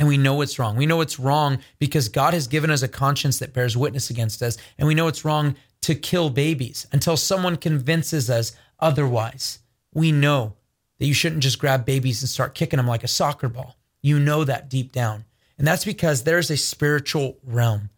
And 0.00 0.08
we 0.08 0.16
know 0.16 0.40
it's 0.40 0.58
wrong. 0.58 0.76
We 0.76 0.86
know 0.86 1.00
it's 1.02 1.20
wrong 1.20 1.58
because 1.78 2.08
God 2.08 2.34
has 2.34 2.48
given 2.48 2.70
us 2.70 2.82
a 2.82 2.88
conscience 2.88 3.38
that 3.38 3.54
bears 3.54 3.76
witness 3.76 4.10
against 4.10 4.42
us. 4.42 4.56
And 4.76 4.88
we 4.88 4.94
know 4.94 5.06
it's 5.06 5.24
wrong 5.24 5.54
to 5.82 5.94
kill 5.94 6.30
babies 6.30 6.88
until 6.90 7.16
someone 7.16 7.56
convinces 7.56 8.28
us 8.28 8.52
otherwise. 8.80 9.60
We 9.94 10.10
know 10.10 10.54
that 10.98 11.06
you 11.06 11.14
shouldn't 11.14 11.42
just 11.42 11.58
grab 11.58 11.84
babies 11.84 12.22
and 12.22 12.28
start 12.28 12.54
kicking 12.54 12.76
them 12.76 12.86
like 12.86 13.04
a 13.04 13.08
soccer 13.08 13.48
ball. 13.48 13.76
You 14.02 14.18
know 14.18 14.44
that 14.44 14.68
deep 14.68 14.92
down. 14.92 15.24
And 15.56 15.66
that's 15.66 15.84
because 15.84 16.22
there's 16.22 16.50
a 16.50 16.56
spiritual 16.56 17.38
realm. 17.44 17.90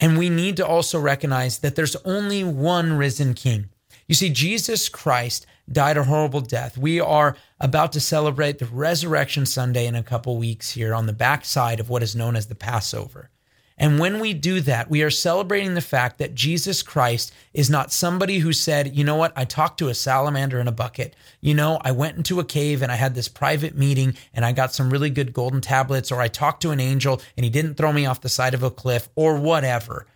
And 0.00 0.18
we 0.18 0.28
need 0.28 0.56
to 0.58 0.66
also 0.66 1.00
recognize 1.00 1.60
that 1.60 1.76
there's 1.76 1.96
only 2.04 2.44
one 2.44 2.94
risen 2.94 3.34
king. 3.34 3.70
You 4.06 4.14
see, 4.14 4.28
Jesus 4.28 4.88
Christ 4.88 5.46
died 5.70 5.96
a 5.96 6.04
horrible 6.04 6.40
death. 6.40 6.76
We 6.76 7.00
are 7.00 7.36
about 7.58 7.92
to 7.92 8.00
celebrate 8.00 8.58
the 8.58 8.66
Resurrection 8.66 9.46
Sunday 9.46 9.86
in 9.86 9.94
a 9.94 10.02
couple 10.02 10.36
weeks 10.36 10.72
here 10.72 10.94
on 10.94 11.06
the 11.06 11.12
backside 11.14 11.80
of 11.80 11.88
what 11.88 12.02
is 12.02 12.14
known 12.14 12.36
as 12.36 12.48
the 12.48 12.54
Passover. 12.54 13.30
And 13.76 13.98
when 13.98 14.20
we 14.20 14.34
do 14.34 14.60
that, 14.60 14.88
we 14.88 15.02
are 15.02 15.10
celebrating 15.10 15.74
the 15.74 15.80
fact 15.80 16.18
that 16.18 16.34
Jesus 16.34 16.82
Christ 16.82 17.32
is 17.52 17.68
not 17.68 17.92
somebody 17.92 18.38
who 18.38 18.52
said, 18.52 18.96
you 18.96 19.02
know 19.02 19.16
what, 19.16 19.32
I 19.34 19.44
talked 19.44 19.78
to 19.78 19.88
a 19.88 19.94
salamander 19.94 20.60
in 20.60 20.68
a 20.68 20.72
bucket. 20.72 21.16
You 21.40 21.54
know, 21.54 21.78
I 21.82 21.90
went 21.90 22.16
into 22.16 22.38
a 22.38 22.44
cave 22.44 22.82
and 22.82 22.92
I 22.92 22.94
had 22.94 23.16
this 23.16 23.28
private 23.28 23.76
meeting 23.76 24.16
and 24.32 24.44
I 24.44 24.52
got 24.52 24.72
some 24.72 24.90
really 24.90 25.10
good 25.10 25.32
golden 25.32 25.60
tablets, 25.60 26.12
or 26.12 26.20
I 26.20 26.28
talked 26.28 26.62
to 26.62 26.70
an 26.70 26.78
angel 26.78 27.20
and 27.36 27.42
he 27.42 27.50
didn't 27.50 27.74
throw 27.74 27.92
me 27.92 28.06
off 28.06 28.20
the 28.20 28.28
side 28.28 28.54
of 28.54 28.62
a 28.62 28.70
cliff, 28.70 29.08
or 29.16 29.36
whatever. 29.38 30.06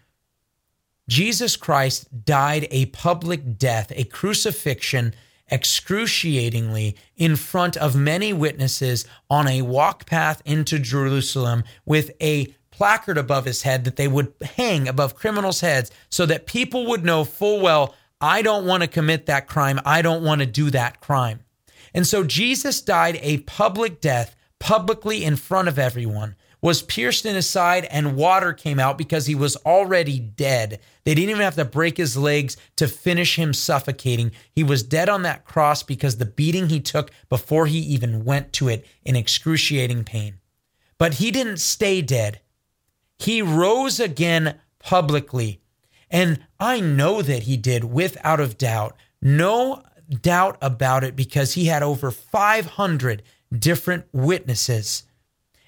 Jesus 1.08 1.56
Christ 1.56 2.24
died 2.24 2.68
a 2.70 2.86
public 2.86 3.58
death, 3.58 3.90
a 3.96 4.04
crucifixion, 4.04 5.14
excruciatingly 5.50 6.94
in 7.16 7.34
front 7.34 7.76
of 7.76 7.96
many 7.96 8.32
witnesses 8.32 9.06
on 9.30 9.48
a 9.48 9.62
walk 9.62 10.06
path 10.06 10.42
into 10.44 10.78
Jerusalem 10.78 11.64
with 11.86 12.10
a 12.20 12.54
placard 12.78 13.18
above 13.18 13.44
his 13.44 13.62
head 13.62 13.82
that 13.82 13.96
they 13.96 14.06
would 14.06 14.32
hang 14.54 14.86
above 14.86 15.16
criminals' 15.16 15.62
heads 15.62 15.90
so 16.08 16.24
that 16.24 16.46
people 16.46 16.86
would 16.86 17.04
know 17.04 17.24
full 17.24 17.60
well, 17.60 17.92
I 18.20 18.40
don't 18.40 18.66
want 18.66 18.84
to 18.84 18.88
commit 18.88 19.26
that 19.26 19.48
crime. 19.48 19.80
I 19.84 20.00
don't 20.00 20.22
want 20.22 20.42
to 20.42 20.46
do 20.46 20.70
that 20.70 21.00
crime. 21.00 21.40
And 21.92 22.06
so 22.06 22.22
Jesus 22.22 22.80
died 22.80 23.18
a 23.20 23.38
public 23.38 24.00
death 24.00 24.36
publicly 24.60 25.24
in 25.24 25.34
front 25.34 25.66
of 25.66 25.76
everyone, 25.76 26.36
was 26.62 26.82
pierced 26.82 27.26
in 27.26 27.34
his 27.34 27.50
side, 27.50 27.84
and 27.86 28.14
water 28.14 28.52
came 28.52 28.78
out 28.78 28.96
because 28.96 29.26
he 29.26 29.34
was 29.34 29.56
already 29.56 30.20
dead. 30.20 30.78
They 31.02 31.16
didn't 31.16 31.30
even 31.30 31.42
have 31.42 31.56
to 31.56 31.64
break 31.64 31.96
his 31.96 32.16
legs 32.16 32.56
to 32.76 32.86
finish 32.86 33.36
him 33.36 33.52
suffocating. 33.52 34.30
He 34.52 34.62
was 34.62 34.84
dead 34.84 35.08
on 35.08 35.22
that 35.22 35.44
cross 35.44 35.82
because 35.82 36.18
the 36.18 36.26
beating 36.26 36.68
he 36.68 36.78
took 36.78 37.10
before 37.28 37.66
he 37.66 37.78
even 37.78 38.24
went 38.24 38.52
to 38.54 38.68
it 38.68 38.86
in 39.04 39.16
excruciating 39.16 40.04
pain. 40.04 40.38
But 40.96 41.14
he 41.14 41.32
didn't 41.32 41.58
stay 41.58 42.02
dead. 42.02 42.40
He 43.18 43.42
rose 43.42 44.00
again 44.00 44.60
publicly. 44.78 45.60
And 46.10 46.46
I 46.58 46.80
know 46.80 47.22
that 47.22 47.44
he 47.44 47.56
did 47.56 47.84
without 47.84 48.40
a 48.40 48.48
doubt. 48.48 48.96
No 49.20 49.82
doubt 50.08 50.56
about 50.62 51.04
it 51.04 51.16
because 51.16 51.54
he 51.54 51.66
had 51.66 51.82
over 51.82 52.10
500 52.10 53.22
different 53.56 54.06
witnesses. 54.12 55.02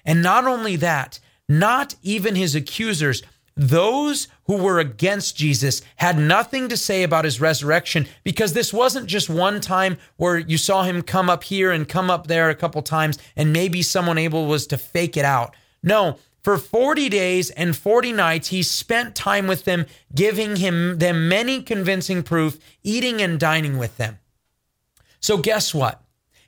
And 0.03 0.23
not 0.23 0.45
only 0.45 0.75
that, 0.77 1.19
not 1.47 1.95
even 2.01 2.35
his 2.35 2.55
accusers, 2.55 3.21
those 3.55 4.27
who 4.45 4.55
were 4.55 4.79
against 4.79 5.35
Jesus 5.35 5.81
had 5.97 6.17
nothing 6.17 6.69
to 6.69 6.77
say 6.77 7.03
about 7.03 7.25
his 7.25 7.41
resurrection 7.41 8.07
because 8.23 8.53
this 8.53 8.73
wasn't 8.73 9.07
just 9.07 9.29
one 9.29 9.59
time 9.59 9.97
where 10.15 10.37
you 10.37 10.57
saw 10.57 10.83
him 10.83 11.01
come 11.01 11.29
up 11.29 11.43
here 11.43 11.71
and 11.71 11.87
come 11.87 12.09
up 12.09 12.27
there 12.27 12.49
a 12.49 12.55
couple 12.55 12.81
times 12.81 13.19
and 13.35 13.53
maybe 13.53 13.81
someone 13.81 14.17
able 14.17 14.47
was 14.47 14.65
to 14.67 14.77
fake 14.77 15.17
it 15.17 15.25
out. 15.25 15.55
No, 15.83 16.17
for 16.43 16.57
40 16.57 17.09
days 17.09 17.49
and 17.51 17.75
40 17.75 18.13
nights, 18.13 18.47
he 18.47 18.63
spent 18.63 19.15
time 19.15 19.47
with 19.47 19.65
them, 19.65 19.85
giving 20.13 20.55
him 20.55 20.97
them 20.97 21.27
many 21.27 21.61
convincing 21.61 22.23
proof, 22.23 22.57
eating 22.83 23.21
and 23.21 23.39
dining 23.39 23.77
with 23.77 23.97
them. 23.97 24.19
So 25.19 25.37
guess 25.37 25.73
what? 25.73 26.01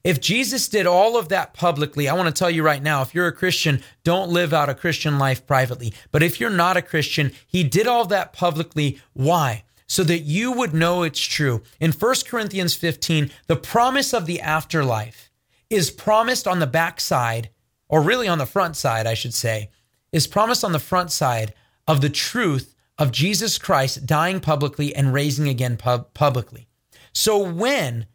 If 0.04 0.20
Jesus 0.20 0.68
did 0.68 0.86
all 0.86 1.18
of 1.18 1.30
that 1.30 1.54
publicly, 1.54 2.10
I 2.10 2.14
want 2.14 2.28
to 2.28 2.38
tell 2.38 2.50
you 2.50 2.62
right 2.62 2.84
now, 2.84 3.02
if 3.02 3.16
you're 3.16 3.28
a 3.28 3.32
Christian, 3.32 3.82
don't 4.04 4.32
live 4.32 4.52
out 4.52 4.68
a 4.68 4.76
Christian 4.76 5.18
life 5.18 5.48
privately. 5.48 5.94
But 6.12 6.24
if 6.24 6.40
you're 6.40 6.50
not 6.50 6.76
a 6.76 6.82
Christian, 6.82 7.32
he 7.48 7.64
did 7.64 7.88
all 7.88 8.06
that 8.08 8.34
publicly. 8.34 9.00
Why? 9.14 9.64
So 9.88 10.04
that 10.04 10.20
you 10.20 10.52
would 10.52 10.74
know 10.74 11.04
it's 11.04 11.22
true. 11.22 11.62
In 11.80 11.94
1 11.94 12.16
Corinthians 12.28 12.74
15, 12.74 13.32
the 13.48 13.56
promise 13.56 14.14
of 14.14 14.26
the 14.26 14.42
afterlife 14.42 15.32
is 15.70 15.90
promised 15.90 16.48
on 16.48 16.60
the 16.60 16.68
backside, 16.68 17.50
or 17.88 18.02
really 18.02 18.28
on 18.28 18.40
the 18.40 18.46
front 18.46 18.76
side, 18.76 19.08
I 19.08 19.14
should 19.14 19.34
say, 19.34 19.70
is 20.14 20.28
promised 20.28 20.64
on 20.64 20.72
the 20.72 20.80
front 20.80 21.12
side 21.12 21.54
of 21.86 22.00
the 22.00 22.10
truth 22.10 22.74
of 22.98 23.12
Jesus 23.12 23.58
Christ 23.58 24.06
dying 24.06 24.40
publicly 24.40 24.96
and 24.96 25.12
raising 25.12 25.50
again 25.50 25.76
pub- 25.76 26.14
publicly. 26.14 26.68
So 27.12 27.38
when 27.38 28.06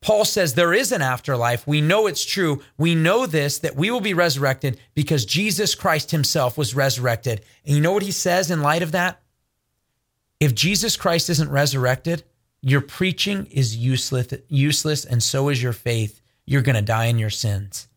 Paul 0.00 0.24
says 0.24 0.54
there 0.54 0.74
is 0.74 0.92
an 0.92 1.02
afterlife, 1.02 1.66
we 1.66 1.80
know 1.80 2.06
it's 2.06 2.24
true. 2.24 2.62
We 2.76 2.94
know 2.94 3.26
this, 3.26 3.58
that 3.60 3.76
we 3.76 3.90
will 3.90 4.00
be 4.00 4.14
resurrected 4.14 4.78
because 4.94 5.24
Jesus 5.24 5.74
Christ 5.74 6.10
himself 6.10 6.58
was 6.58 6.74
resurrected. 6.74 7.40
And 7.64 7.74
you 7.76 7.80
know 7.80 7.92
what 7.92 8.02
he 8.02 8.12
says 8.12 8.50
in 8.50 8.60
light 8.60 8.82
of 8.82 8.92
that? 8.92 9.22
If 10.40 10.54
Jesus 10.54 10.96
Christ 10.96 11.30
isn't 11.30 11.50
resurrected, 11.50 12.24
your 12.60 12.80
preaching 12.80 13.46
is 13.46 13.76
useless, 13.76 14.28
useless, 14.48 15.04
and 15.04 15.22
so 15.22 15.48
is 15.48 15.62
your 15.62 15.72
faith. 15.72 16.20
You're 16.44 16.62
going 16.62 16.76
to 16.76 16.82
die 16.82 17.06
in 17.06 17.18
your 17.18 17.30
sins. 17.30 17.88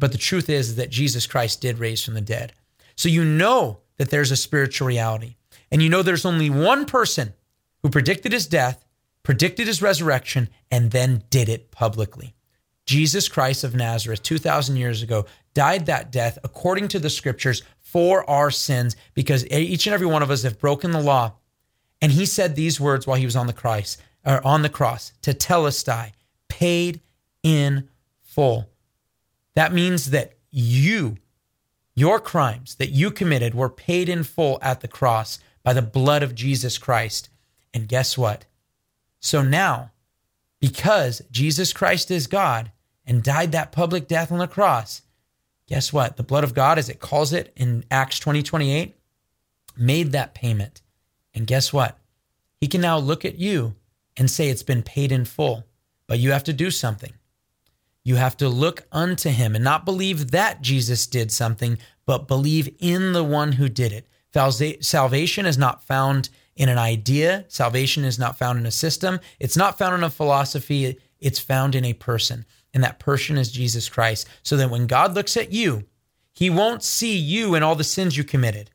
But 0.00 0.12
the 0.12 0.18
truth 0.18 0.48
is 0.48 0.76
that 0.76 0.90
Jesus 0.90 1.26
Christ 1.26 1.60
did 1.60 1.78
raise 1.78 2.02
from 2.02 2.14
the 2.14 2.20
dead. 2.20 2.54
So 2.96 3.08
you 3.08 3.24
know 3.24 3.80
that 3.98 4.10
there's 4.10 4.30
a 4.30 4.36
spiritual 4.36 4.88
reality. 4.88 5.36
And 5.70 5.82
you 5.82 5.88
know 5.88 6.02
there's 6.02 6.24
only 6.24 6.50
one 6.50 6.86
person 6.86 7.34
who 7.82 7.90
predicted 7.90 8.32
his 8.32 8.46
death, 8.46 8.84
predicted 9.22 9.66
his 9.66 9.82
resurrection, 9.82 10.48
and 10.70 10.90
then 10.90 11.22
did 11.30 11.48
it 11.48 11.70
publicly. 11.70 12.34
Jesus 12.86 13.28
Christ 13.28 13.62
of 13.62 13.74
Nazareth, 13.74 14.22
2,000 14.22 14.76
years 14.76 15.02
ago, 15.02 15.26
died 15.54 15.86
that 15.86 16.10
death 16.10 16.38
according 16.42 16.88
to 16.88 16.98
the 16.98 17.10
scriptures 17.10 17.62
for 17.78 18.28
our 18.28 18.50
sins 18.50 18.96
because 19.14 19.46
each 19.48 19.86
and 19.86 19.94
every 19.94 20.06
one 20.06 20.22
of 20.22 20.30
us 20.30 20.42
have 20.44 20.58
broken 20.58 20.92
the 20.92 21.00
law. 21.00 21.34
And 22.00 22.10
he 22.10 22.24
said 22.24 22.56
these 22.56 22.80
words 22.80 23.06
while 23.06 23.18
he 23.18 23.26
was 23.26 23.36
on 23.36 23.46
the 23.46 23.52
cross, 23.52 23.98
or 24.24 24.44
on 24.46 24.62
the 24.62 24.68
cross, 24.70 25.12
tetelestai, 25.22 26.12
paid 26.48 27.00
in 27.42 27.88
full. 28.22 28.70
That 29.60 29.74
means 29.74 30.08
that 30.12 30.38
you, 30.50 31.18
your 31.94 32.18
crimes 32.18 32.76
that 32.76 32.92
you 32.92 33.10
committed, 33.10 33.54
were 33.54 33.68
paid 33.68 34.08
in 34.08 34.24
full 34.24 34.58
at 34.62 34.80
the 34.80 34.88
cross 34.88 35.38
by 35.62 35.74
the 35.74 35.82
blood 35.82 36.22
of 36.22 36.34
Jesus 36.34 36.78
Christ. 36.78 37.28
And 37.74 37.86
guess 37.86 38.16
what? 38.16 38.46
So 39.18 39.42
now, 39.42 39.90
because 40.60 41.20
Jesus 41.30 41.74
Christ 41.74 42.10
is 42.10 42.26
God 42.26 42.72
and 43.04 43.22
died 43.22 43.52
that 43.52 43.70
public 43.70 44.08
death 44.08 44.32
on 44.32 44.38
the 44.38 44.48
cross, 44.48 45.02
guess 45.66 45.92
what? 45.92 46.16
The 46.16 46.22
blood 46.22 46.42
of 46.42 46.54
God, 46.54 46.78
as 46.78 46.88
it 46.88 46.98
calls 46.98 47.34
it 47.34 47.52
in 47.54 47.84
Acts 47.90 48.18
20 48.18 48.42
28, 48.42 48.96
made 49.76 50.12
that 50.12 50.32
payment. 50.32 50.80
And 51.34 51.46
guess 51.46 51.70
what? 51.70 51.98
He 52.56 52.66
can 52.66 52.80
now 52.80 52.96
look 52.96 53.26
at 53.26 53.38
you 53.38 53.74
and 54.16 54.30
say 54.30 54.48
it's 54.48 54.62
been 54.62 54.82
paid 54.82 55.12
in 55.12 55.26
full, 55.26 55.66
but 56.06 56.18
you 56.18 56.32
have 56.32 56.44
to 56.44 56.54
do 56.54 56.70
something. 56.70 57.12
You 58.02 58.16
have 58.16 58.36
to 58.38 58.48
look 58.48 58.86
unto 58.90 59.28
him 59.28 59.54
and 59.54 59.62
not 59.62 59.84
believe 59.84 60.30
that 60.30 60.62
Jesus 60.62 61.06
did 61.06 61.30
something, 61.30 61.78
but 62.06 62.28
believe 62.28 62.74
in 62.78 63.12
the 63.12 63.24
one 63.24 63.52
who 63.52 63.68
did 63.68 63.92
it. 63.92 64.08
Salvation 64.82 65.46
is 65.46 65.58
not 65.58 65.84
found 65.84 66.30
in 66.56 66.68
an 66.68 66.78
idea, 66.78 67.44
salvation 67.48 68.04
is 68.04 68.18
not 68.18 68.38
found 68.38 68.58
in 68.58 68.66
a 68.66 68.70
system, 68.70 69.18
it's 69.38 69.56
not 69.56 69.78
found 69.78 69.94
in 69.94 70.04
a 70.04 70.10
philosophy, 70.10 70.98
it's 71.18 71.38
found 71.38 71.74
in 71.74 71.84
a 71.84 71.92
person. 71.92 72.44
And 72.72 72.84
that 72.84 72.98
person 72.98 73.36
is 73.36 73.50
Jesus 73.50 73.88
Christ. 73.88 74.28
So 74.42 74.56
that 74.56 74.70
when 74.70 74.86
God 74.86 75.14
looks 75.14 75.36
at 75.36 75.52
you, 75.52 75.84
he 76.32 76.48
won't 76.50 76.82
see 76.82 77.16
you 77.16 77.54
and 77.54 77.64
all 77.64 77.74
the 77.74 77.84
sins 77.84 78.16
you 78.16 78.24
committed. 78.24 78.70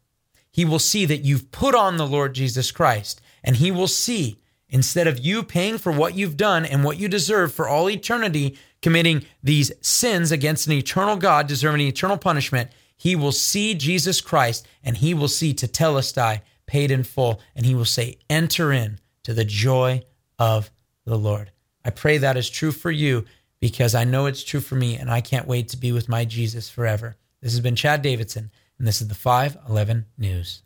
He 0.51 0.65
will 0.65 0.79
see 0.79 1.05
that 1.05 1.23
you've 1.23 1.51
put 1.51 1.73
on 1.75 1.97
the 1.97 2.07
Lord 2.07 2.33
Jesus 2.33 2.71
Christ, 2.71 3.21
and 3.43 3.55
he 3.55 3.71
will 3.71 3.87
see 3.87 4.39
instead 4.69 5.07
of 5.07 5.19
you 5.19 5.43
paying 5.43 5.77
for 5.77 5.91
what 5.91 6.15
you've 6.15 6.37
done 6.37 6.65
and 6.65 6.83
what 6.83 6.97
you 6.97 7.07
deserve 7.07 7.53
for 7.53 7.67
all 7.67 7.89
eternity, 7.89 8.57
committing 8.81 9.25
these 9.43 9.71
sins 9.81 10.31
against 10.31 10.67
an 10.67 10.73
eternal 10.73 11.15
God, 11.15 11.47
deserving 11.47 11.81
eternal 11.81 12.17
punishment, 12.17 12.69
he 12.97 13.15
will 13.15 13.31
see 13.31 13.73
Jesus 13.73 14.21
Christ 14.21 14.67
and 14.83 14.97
he 14.97 15.13
will 15.13 15.27
see 15.27 15.53
tetelestai 15.53 16.41
paid 16.65 16.91
in 16.91 17.03
full, 17.03 17.39
and 17.55 17.65
he 17.65 17.75
will 17.75 17.85
say, 17.85 18.17
Enter 18.29 18.71
in 18.71 18.99
to 19.23 19.33
the 19.33 19.45
joy 19.45 20.03
of 20.39 20.71
the 21.05 21.17
Lord. 21.17 21.51
I 21.83 21.91
pray 21.91 22.17
that 22.17 22.37
is 22.37 22.49
true 22.49 22.71
for 22.71 22.91
you 22.91 23.25
because 23.59 23.95
I 23.95 24.03
know 24.03 24.25
it's 24.25 24.43
true 24.43 24.59
for 24.59 24.75
me, 24.75 24.95
and 24.95 25.09
I 25.09 25.21
can't 25.21 25.47
wait 25.47 25.69
to 25.69 25.77
be 25.77 25.91
with 25.91 26.09
my 26.09 26.25
Jesus 26.25 26.69
forever. 26.69 27.15
This 27.41 27.53
has 27.53 27.59
been 27.59 27.75
Chad 27.75 28.01
Davidson, 28.01 28.51
and 28.77 28.87
this 28.87 29.01
is 29.01 29.07
the 29.07 29.15
511 29.15 30.05
News. 30.17 30.63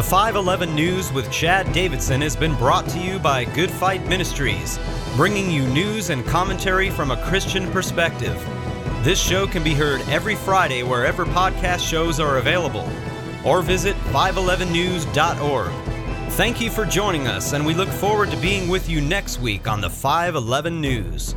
The 0.00 0.06
511 0.06 0.74
News 0.74 1.12
with 1.12 1.30
Chad 1.30 1.70
Davidson 1.74 2.22
has 2.22 2.34
been 2.34 2.54
brought 2.54 2.88
to 2.88 2.98
you 2.98 3.18
by 3.18 3.44
Good 3.44 3.70
Fight 3.70 4.02
Ministries, 4.08 4.80
bringing 5.14 5.50
you 5.50 5.66
news 5.66 6.08
and 6.08 6.24
commentary 6.24 6.88
from 6.88 7.10
a 7.10 7.22
Christian 7.26 7.70
perspective. 7.70 8.34
This 9.02 9.20
show 9.20 9.46
can 9.46 9.62
be 9.62 9.74
heard 9.74 10.00
every 10.08 10.36
Friday 10.36 10.82
wherever 10.82 11.26
podcast 11.26 11.86
shows 11.86 12.18
are 12.18 12.38
available, 12.38 12.88
or 13.44 13.60
visit 13.60 13.94
511news.org. 14.06 15.70
Thank 16.32 16.62
you 16.62 16.70
for 16.70 16.86
joining 16.86 17.26
us, 17.26 17.52
and 17.52 17.66
we 17.66 17.74
look 17.74 17.90
forward 17.90 18.30
to 18.30 18.38
being 18.38 18.70
with 18.70 18.88
you 18.88 19.02
next 19.02 19.38
week 19.38 19.68
on 19.68 19.82
the 19.82 19.90
511 19.90 20.80
News. 20.80 21.34